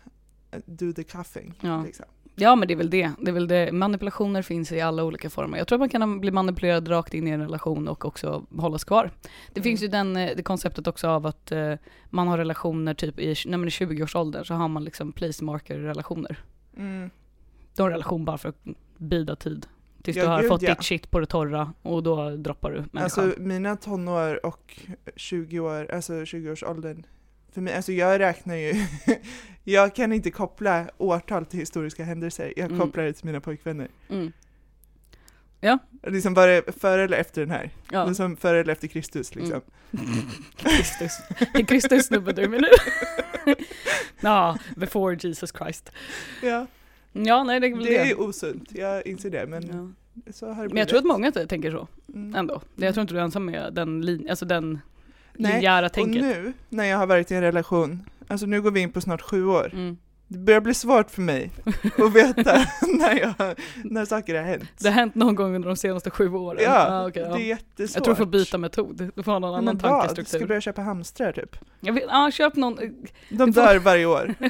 eh, 0.51 0.61
do 0.67 0.93
the 0.93 1.05
cuffing. 1.05 1.55
Ja. 1.61 1.83
Liksom. 1.85 2.07
Ja 2.35 2.57
men 2.57 2.69
det 2.69 2.75
är 2.75 2.77
väl 2.77 2.91
det. 2.91 3.11
det 3.19 3.31
är 3.31 3.33
väl 3.33 3.49
det. 3.49 3.73
Manipulationer 3.73 4.43
finns 4.43 4.73
i 4.73 4.81
alla 4.81 5.05
olika 5.05 5.31
former. 5.31 5.59
Jag 5.59 5.67
tror 5.69 5.77
att 5.77 5.81
man 5.81 5.89
kan 5.89 6.21
bli 6.21 6.31
manipulerad 6.31 6.91
rakt 6.91 7.15
in 7.15 7.29
i 7.29 7.31
en 7.31 7.41
relation 7.41 7.89
och 7.89 8.05
också 8.05 8.47
hållas 8.57 8.85
kvar. 8.85 9.11
Det 9.23 9.61
Mm. 9.61 9.63
finns 9.65 9.83
ju 9.83 9.89
den, 9.89 10.17
eh, 10.17 10.37
det 10.37 10.43
konceptet 10.43 10.87
också 10.87 11.09
av 11.09 11.27
att 11.27 11.53
eh, 11.53 11.75
man 12.11 12.29
har 12.29 12.39
relationer 12.39 12.95
typ 12.95 13.21
i, 13.21 13.35
när 13.47 13.59
man 13.59 13.67
är 13.67 13.71
20-årsåldern 13.71 14.45
så 14.45 14.55
har 14.55 14.69
man 14.69 14.85
liksom 14.85 15.13
place 15.13 15.45
marker 15.45 15.79
relationer. 15.79 16.39
Mm. 16.77 17.11
Du 17.77 17.83
har 17.83 17.91
relation 17.91 18.25
bara 18.25 18.39
för 18.39 18.49
att 18.49 18.65
bida 18.97 19.37
tid. 19.37 19.67
Tills 20.03 20.17
Ja, 20.17 20.23
du 20.23 20.29
har 20.29 20.41
gud, 20.41 20.49
fått 20.49 20.63
ja. 20.63 20.75
ditt 20.75 20.85
shit 20.85 21.11
på 21.11 21.21
det 21.21 21.27
torra 21.27 21.73
och 21.83 22.03
då 22.03 22.31
droppar 22.31 22.71
du 22.71 22.77
människan. 22.93 23.25
Alltså 23.25 23.43
mina 23.43 23.77
tonår 23.77 24.47
och 24.47 24.79
20 25.17 25.61
år, 25.61 25.91
alltså 25.93 26.13
20-årsåldern, 26.13 27.07
för 27.53 27.61
mig, 27.61 27.75
alltså 27.75 27.93
jag 27.93 28.21
räknar 28.21 28.57
ju, 28.57 28.75
jag 29.65 29.95
kan 29.95 30.13
inte 30.13 30.31
koppla 30.31 30.91
årtal 30.99 31.47
till 31.47 31.59
historiska 31.61 32.05
händelser, 32.05 32.53
jag 32.57 32.67
Mm. 32.71 32.81
kopplar 32.81 33.05
det 33.05 33.13
till 33.13 33.27
mina 33.27 33.41
pojkvänner. 33.41 33.89
mm. 34.09 34.33
Ja. 35.63 35.79
Liksom 36.07 36.35
var 36.35 36.47
det 36.49 36.81
före 36.81 37.03
eller 37.05 37.17
efter 37.17 37.41
den 37.41 37.51
här? 37.51 37.71
Ja. 37.91 38.05
Liksom 38.05 38.37
före 38.37 38.61
eller 38.61 38.73
efter 38.73 38.89
Kristus 38.89 39.35
liksom? 39.35 39.61
Kristus. 40.57 41.13
Det 41.39 41.55
är 41.61 41.65
Kristus 41.65 42.07
snubbe 42.07 42.33
du 42.33 42.49
menar 42.49 42.69
Ja, 44.21 44.59
before 44.77 45.17
Jesus 45.21 45.53
Christ. 45.59 45.93
Ja, 46.43 46.67
Ja, 47.13 47.45
nej 47.45 47.61
det 47.61 47.67
är 47.67 47.77
det 47.77 47.85
det. 47.85 48.11
är 48.11 48.21
osunt, 48.21 48.69
jag 48.75 49.07
inser 49.07 49.31
det 49.31 49.47
men 49.47 49.95
Ja. 50.25 50.33
så 50.33 50.47
har 50.53 50.63
det. 50.63 50.69
Men 50.69 50.77
jag 50.79 50.89
tror 50.89 50.99
att 50.99 51.05
många 51.05 51.33
tänker 51.33 51.71
så 51.71 51.89
Mm. 52.15 52.35
ändå. 52.35 52.63
Jag 52.77 52.95
tror 52.95 53.03
inte 53.03 53.15
du 53.15 53.21
är 53.21 53.25
ensam 53.25 53.45
med 53.45 53.75
den, 53.75 54.03
lin- 54.05 54.31
alltså 54.31 54.45
den 54.45 54.79
Nej, 55.35 55.53
linjära 55.53 55.87
Och 55.87 55.93
tänket. 55.93 56.23
nu 56.23 56.53
när 56.69 56.85
jag 56.85 56.99
har 56.99 57.07
varit 57.07 57.31
i 57.31 57.35
en 57.35 57.41
relation, 57.43 58.03
alltså 58.29 58.47
nu 58.47 58.63
går 58.63 58.71
vi 58.71 58.81
in 58.81 58.93
på 58.93 59.01
snart 59.01 59.23
sju 59.23 59.47
år, 59.47 59.71
Mm. 59.73 59.97
Det 60.33 60.39
börjar 60.39 60.61
bli 60.61 60.75
svårt 60.75 61.11
för 61.11 61.23
mig 61.23 61.51
att 61.99 62.13
veta 62.13 62.53
när, 62.99 63.15
jag, 63.21 63.55
när 63.85 64.05
saker 64.05 64.35
har 64.35 64.43
hänt. 64.43 64.65
Det 64.79 64.89
har 64.89 64.95
hänt 64.95 65.15
någon 65.15 65.35
gång 65.35 65.55
under 65.55 65.69
de 65.69 65.77
senaste 65.77 66.11
sju 66.11 66.35
åren? 66.35 66.61
Ja, 66.65 66.87
Ah, 66.91 67.09
okej, 67.09 67.23
ja. 67.23 67.35
det 67.37 67.43
är 67.43 67.47
jättesvårt. 67.47 67.95
Jag 67.97 68.05
tror 68.05 68.15
du 68.15 68.19
får 68.19 68.27
byta 68.27 68.59
metod, 68.59 69.11
du 69.17 69.23
får 69.23 69.33
ha 69.33 69.39
någon 69.39 69.51
annan 69.55 69.65
Men 69.65 69.79
vad? 69.79 70.05
Ska 70.05 70.07
tankestruktur. 70.15 70.49
börja 70.49 70.61
köpa 70.61 70.83
hamstrar 70.83 71.33
typ? 71.33 71.57
Jag 71.81 71.93
vet, 71.93 72.05
ah, 72.09 72.31
köp 72.31 72.57
någon, 72.57 72.77
De 72.77 72.87
Du 73.29 73.53
får- 73.53 73.53
dör 73.63 73.79
varje 73.79 74.07
år. 74.07 74.35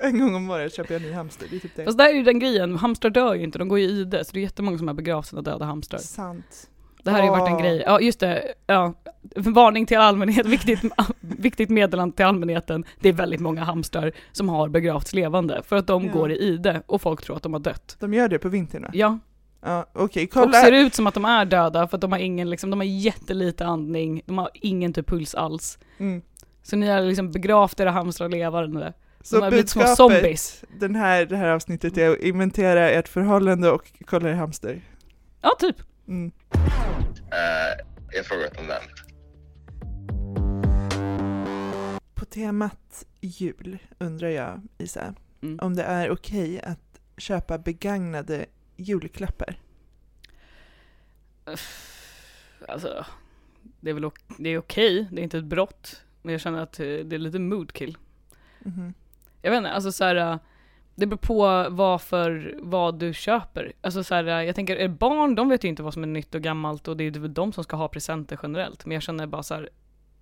En 0.00 0.18
gång 0.20 0.34
om 0.34 0.50
året 0.50 0.74
köper 0.74 0.94
jag 0.94 1.02
en 1.02 1.08
ny 1.08 1.14
hamster, 1.14 1.46
det 1.50 1.56
är 1.56 1.60
typ 1.60 1.76
det. 1.76 1.84
fast 1.84 1.98
där 1.98 2.04
är 2.08 2.12
ju 2.12 2.22
den 2.22 2.38
grejen, 2.38 2.76
hamstrar 2.76 3.10
dör 3.10 3.34
ju 3.34 3.44
inte, 3.44 3.58
de 3.58 3.68
går 3.68 3.78
ju 3.78 3.84
i 3.88 4.04
det, 4.04 4.24
så 4.24 4.32
det 4.32 4.38
är 4.38 4.42
jättemånga 4.42 4.78
som 4.78 4.88
har 4.88 4.94
begravt 4.94 5.26
sina 5.26 5.42
döda 5.42 5.64
hamstrar. 5.64 5.98
Sant. 5.98 6.68
Det 7.06 7.12
här 7.12 7.18
har 7.20 7.24
ju 7.26 7.30
varit 7.40 7.48
en 7.52 7.58
grej, 7.58 7.82
ja 7.86 8.00
just 8.00 8.20
det, 8.20 8.54
ja, 8.66 8.94
varning 9.36 9.86
till 9.86 9.98
allmänhet, 9.98 10.46
viktigt, 10.46 10.80
viktigt 11.20 11.70
meddelande 11.70 12.16
till 12.16 12.24
allmänheten, 12.26 12.84
det 13.00 13.08
är 13.08 13.12
väldigt 13.12 13.40
många 13.40 13.64
hamstrar 13.64 14.12
som 14.32 14.48
har 14.48 14.68
begravts 14.68 15.12
levande, 15.12 15.62
för 15.66 15.76
att 15.76 15.86
de 15.86 16.04
Ja. 16.04 16.12
går 16.12 16.32
i 16.32 16.36
ide 16.38 16.82
och 16.86 17.02
folk 17.02 17.22
tror 17.24 17.36
att 17.36 17.42
de 17.42 17.52
har 17.52 17.60
dött. 17.60 17.96
De 18.00 18.14
gör 18.14 18.28
det 18.28 18.38
på 18.38 18.48
vintern 18.48 18.82
va? 18.82 18.88
Ja, 18.92 19.18
Ja, 19.62 19.86
och 19.92 20.16
kolla. 20.32 20.52
ser 20.52 20.72
ut 20.72 20.94
som 20.94 21.06
att 21.06 21.14
de 21.14 21.24
är 21.24 21.44
döda 21.44 21.88
för 21.88 21.96
att 21.96 22.00
de 22.00 22.12
har 22.12 22.18
ingen, 22.18 22.50
liksom, 22.50 22.70
de 22.70 22.80
har 22.80 22.84
jättelite 22.86 23.66
andning, 23.66 24.22
de 24.26 24.38
har 24.38 24.50
ingen 24.54 24.92
typ 24.92 25.06
puls 25.06 25.34
alls. 25.34 25.78
Mm. 25.98 26.22
Så 26.62 26.76
ni 26.76 26.86
har 26.88 27.00
liksom 27.00 27.30
begravt 27.32 27.80
era 27.80 27.90
hamstrar 27.90 28.28
levande. 28.28 28.92
Så 29.22 29.36
De 29.36 29.42
har 29.42 29.50
blivit 29.50 29.68
små 29.70 29.82
zombies. 29.84 30.64
den 30.80 30.94
här, 30.94 31.26
det 31.26 31.36
här 31.36 31.48
avsnittet 31.48 31.98
är 31.98 32.10
att 32.10 32.18
inventera 32.18 32.90
ert 32.90 33.08
förhållande 33.08 33.70
och 33.70 33.92
kolla 34.06 34.28
er 34.30 34.34
hamster. 34.34 34.80
Ja, 35.42 35.50
typ. 35.60 35.76
Mm. 36.08 36.32
Eh, 37.32 37.84
jag 38.12 38.26
frågar 38.26 38.60
om 38.60 38.66
den. 38.66 38.82
På 42.14 42.24
temat 42.24 43.06
jul 43.20 43.78
undrar 43.98 44.28
jag, 44.28 44.60
Isa, 44.78 45.14
Mm. 45.42 45.58
om 45.62 45.76
det 45.76 45.82
är 45.82 46.10
okej 46.10 46.60
att 46.62 47.00
köpa 47.16 47.58
begagnade 47.58 48.46
julklappar? 48.76 49.58
Alltså, 52.68 53.06
det 53.80 53.90
är 53.90 53.94
väl 53.94 54.10
det 54.38 54.48
är 54.50 54.58
okej, 54.58 55.08
det 55.12 55.20
är 55.20 55.24
inte 55.24 55.38
ett 55.38 55.44
brott. 55.44 56.02
Men 56.22 56.32
jag 56.32 56.40
känner 56.40 56.60
att 56.62 56.80
eh, 56.80 56.84
det 56.86 57.16
är 57.16 57.18
lite 57.18 57.38
moodkill. 57.38 57.96
Mhm. 58.58 58.94
Jag 59.42 59.50
vet 59.50 59.58
inte, 59.58 59.70
alltså 59.70 59.92
så 59.92 60.04
här. 60.04 60.38
Eh, 60.96 61.00
Det 61.00 61.06
beror 61.06 61.18
på 61.18 61.66
vad 61.70 62.02
för, 62.02 62.58
vad 62.62 62.98
du 62.98 63.14
köper. 63.14 63.72
Alltså 63.80 64.04
så 64.04 64.14
här, 64.14 64.24
eh, 64.24 64.42
jag 64.42 64.54
tänker, 64.54 64.76
är 64.76 64.88
barn, 64.88 65.34
de 65.34 65.48
vet 65.48 65.64
ju 65.64 65.68
inte 65.68 65.82
vad 65.82 65.94
som 65.94 66.02
är 66.02 66.06
nytt 66.06 66.34
och 66.34 66.42
gammalt 66.42 66.88
och 66.88 66.96
det 66.96 67.04
är 67.04 67.10
väl 67.10 67.34
de 67.34 67.52
som 67.52 67.64
ska 67.64 67.76
ha 67.76 67.88
presenter 67.88 68.38
generellt. 68.42 68.86
Men 68.86 68.94
jag 68.94 69.02
känner 69.02 69.26
bara 69.26 69.42
så 69.42 69.54
här, 69.54 69.68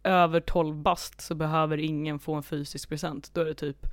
över 0.05 0.41
12 0.41 0.77
bast 0.77 1.21
så 1.21 1.35
behöver 1.35 1.79
ingen 1.79 2.19
få 2.19 2.35
en 2.35 2.43
fysisk 2.43 2.89
present. 2.89 3.31
Då 3.35 3.41
är 3.41 3.45
det 3.45 3.55
typ 3.55 3.87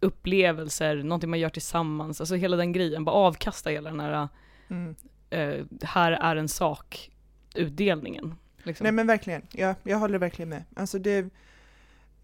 upplevelser, 0.00 0.96
någonting 0.96 1.30
man 1.30 1.38
gör 1.38 1.48
tillsammans, 1.48 2.20
alltså 2.20 2.34
hela 2.34 2.56
den 2.56 2.72
grejen. 2.72 3.04
Bara 3.04 3.14
avkasta 3.16 3.70
hela 3.70 3.90
den 3.90 4.00
här, 4.00 4.28
Mm. 4.68 4.94
eh, 5.30 5.64
här 5.82 6.12
är 6.12 6.36
en 6.36 6.48
sak, 6.48 7.10
utdelningen. 7.54 8.34
Liksom. 8.62 8.84
Nej 8.84 8.92
men 8.92 9.06
verkligen, 9.06 9.42
ja, 9.52 9.74
jag 9.82 9.98
håller 9.98 10.18
verkligen 10.18 10.48
med. 10.48 10.64
Alltså 10.76 10.98
det, 10.98 11.30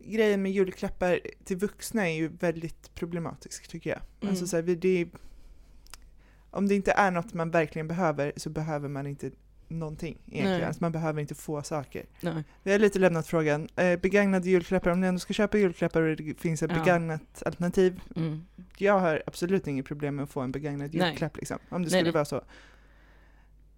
grejen 0.07 0.43
med 0.43 0.53
julklappar 0.53 1.21
till 1.45 1.57
vuxna 1.57 2.09
är 2.09 2.15
ju 2.15 2.29
väldigt 2.29 2.95
problematisk 2.95 3.69
tycker 3.69 3.91
jag. 3.91 4.01
Mm. 4.21 4.31
Alltså 4.31 4.47
så 4.47 4.57
här, 4.57 4.63
det, 4.63 5.07
om 6.51 6.69
det 6.69 6.75
inte 6.75 6.93
är 6.93 7.11
något 7.11 7.35
man 7.35 7.51
verkligen 7.51 7.89
behöver 7.89 8.33
så 8.37 8.51
behöver 8.51 8.89
man 8.89 9.07
inte 9.07 9.31
någonting 9.69 10.19
egentligen. 10.27 10.65
Alltså 10.65 10.85
man 10.85 10.93
behöver 10.93 11.21
inte 11.21 11.35
få 11.35 11.63
saker. 11.63 12.07
Nej. 12.21 12.45
Vi 12.63 12.73
har 12.73 12.79
lite 12.79 12.99
lämnat 12.99 13.27
frågan. 13.27 13.69
Eh, 13.77 14.01
begagnade 14.01 14.51
julklappar, 14.51 14.91
om 14.91 15.01
ni 15.01 15.07
ändå 15.07 15.19
ska 15.19 15.33
köpa 15.33 15.59
julklappar 15.59 16.03
och 16.03 16.17
det 16.17 16.41
finns 16.41 16.63
ett 16.63 16.71
Ja. 16.71 16.79
begagnat 16.79 17.43
alternativ. 17.47 18.01
Mm. 18.17 18.45
Jag 18.79 18.99
har 19.01 19.23
absolut 19.27 19.67
inget 19.67 19.87
problem 19.87 20.17
med 20.17 20.23
att 20.23 20.31
få 20.31 20.41
en 20.41 20.53
begagnad 20.53 20.95
julklapp 20.95 21.37
liksom. 21.37 21.59
Om 21.69 21.83
det 21.83 21.87
Nej, 21.87 21.91
skulle 21.91 22.03
nej. 22.03 22.13
vara 22.13 22.25
så. 22.25 22.37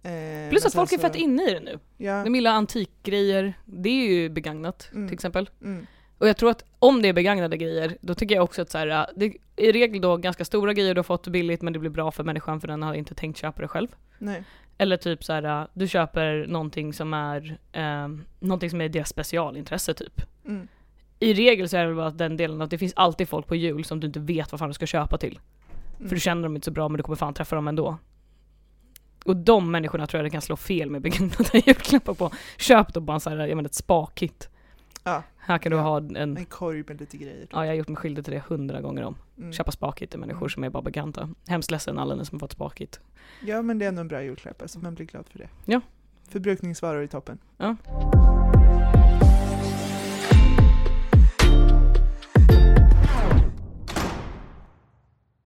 Eh, 0.03 0.49
Plus 0.49 0.65
att 0.65 0.73
folk 0.73 0.91
är 0.91 0.97
så- 0.97 1.01
fett 1.01 1.15
inne 1.15 1.43
i 1.49 1.53
det 1.53 1.59
nu. 1.59 1.79
Ja. 1.97 2.23
De 2.23 2.35
gillar 2.35 2.51
antikgrejer, 2.51 3.53
det 3.65 3.89
är 3.89 4.07
ju 4.13 4.29
begagnat 4.29 4.89
Mm. 4.93 5.07
till 5.07 5.13
exempel. 5.13 5.49
Mm. 5.61 5.85
Och 6.17 6.27
jag 6.27 6.37
tror 6.37 6.49
att 6.49 6.65
om 6.79 7.01
det 7.01 7.07
är 7.07 7.13
begagnade 7.13 7.57
grejer, 7.57 7.97
då 8.01 8.13
tycker 8.13 8.35
jag 8.35 8.43
också 8.43 8.61
att 8.61 8.71
så 8.71 8.77
här, 8.77 8.87
äh, 8.87 9.05
det 9.15 9.25
är 9.25 9.33
i 9.55 9.71
regel 9.71 10.01
då 10.01 10.17
ganska 10.17 10.45
stora 10.45 10.73
grejer 10.73 10.93
du 10.93 10.99
har 10.99 11.03
fått 11.03 11.27
billigt 11.27 11.61
men 11.61 11.73
det 11.73 11.79
blir 11.79 11.89
bra 11.89 12.11
för 12.11 12.23
människan 12.23 12.61
för 12.61 12.67
den 12.67 12.83
har 12.83 12.93
inte 12.93 13.15
tänkt 13.15 13.37
köpa 13.37 13.61
det 13.61 13.67
själv. 13.67 13.87
Nej. 14.17 14.43
Eller 14.77 14.97
typ 14.97 15.23
så 15.23 15.33
här, 15.33 15.61
äh, 15.61 15.67
du 15.73 15.87
köper 15.87 16.45
någonting 16.47 16.93
som 16.93 17.13
är, 17.13 17.57
eh, 17.71 18.07
någonting 18.39 18.69
som 18.69 18.81
är 18.81 18.89
deras 18.89 19.09
specialintresse 19.09 19.93
typ. 19.93 20.21
Mm. 20.45 20.67
I 21.19 21.33
regel 21.33 21.69
så 21.69 21.77
är 21.77 21.81
det 21.81 21.87
väl 21.87 21.95
bara 21.95 22.09
den 22.09 22.37
delen 22.37 22.61
att 22.61 22.69
det 22.69 22.77
finns 22.77 22.93
alltid 22.95 23.29
folk 23.29 23.47
på 23.47 23.55
jul 23.55 23.85
som 23.85 23.99
du 23.99 24.07
inte 24.07 24.19
vet 24.19 24.51
vad 24.51 24.59
fan 24.59 24.69
du 24.69 24.73
ska 24.73 24.85
köpa 24.85 25.17
till. 25.17 25.39
Mm. 25.97 26.09
För 26.09 26.15
du 26.15 26.21
känner 26.21 26.43
dem 26.43 26.55
inte 26.55 26.65
så 26.65 26.71
bra 26.71 26.89
men 26.89 26.97
du 26.97 27.03
kommer 27.03 27.15
fan 27.15 27.33
träffa 27.33 27.55
dem 27.55 27.67
ändå. 27.67 27.97
Och 29.25 29.35
de 29.35 29.71
människorna 29.71 30.07
tror 30.07 30.19
jag 30.19 30.25
det 30.25 30.29
kan 30.29 30.41
slå 30.41 30.55
fel 30.55 30.89
med 30.89 31.01
begagnade 31.01 31.61
julklappar 31.65 32.13
på. 32.13 32.31
Köp 32.57 32.93
då 32.93 32.99
bara 32.99 33.19
så 33.19 33.29
här, 33.29 33.37
jag 33.37 33.55
menar 33.55 33.69
ett 33.69 33.75
spakit. 33.75 34.49
Ja. 35.07 35.23
Här 35.37 35.57
kan 35.57 35.71
du 35.71 35.77
Ja. 35.77 35.81
ha 35.83 35.97
en, 35.97 36.15
En 36.15 36.45
korg 36.45 36.83
med 36.87 36.99
lite 36.99 37.17
grejer. 37.17 37.47
ja 37.51 37.65
jag 37.65 37.71
har 37.71 37.75
gjort 37.75 37.87
mig 37.87 37.97
skyldig 37.97 38.25
till 38.25 38.33
det 38.33 38.43
hundra 38.47 38.81
gånger 38.81 39.03
om. 39.03 39.15
Mm. 39.37 39.53
Köpa 39.53 39.71
spakit 39.71 40.09
till 40.09 40.19
människor 40.19 40.41
Mm. 40.41 40.49
som 40.49 40.63
är 40.63 40.69
bara 40.69 40.83
bekanta. 40.83 41.29
Hemskt 41.47 41.71
ledsen 41.71 41.99
alla 41.99 42.15
ni 42.15 42.25
som 42.25 42.39
fått 42.39 42.51
spakit. 42.51 42.99
Ja 43.45 43.61
men 43.61 43.79
det 43.79 43.85
är 43.85 43.89
ändå 43.89 44.01
en 44.01 44.07
bra 44.07 44.23
julklapp, 44.23 44.61
alltså 44.61 44.79
man 44.79 44.95
blir 44.95 45.05
glad 45.05 45.25
för 45.29 45.39
det. 45.39 45.49
Ja. 45.65 45.81
Förbrukningsvaror 46.29 47.03
i 47.03 47.07
toppen. 47.07 47.37
Ja. 47.57 47.75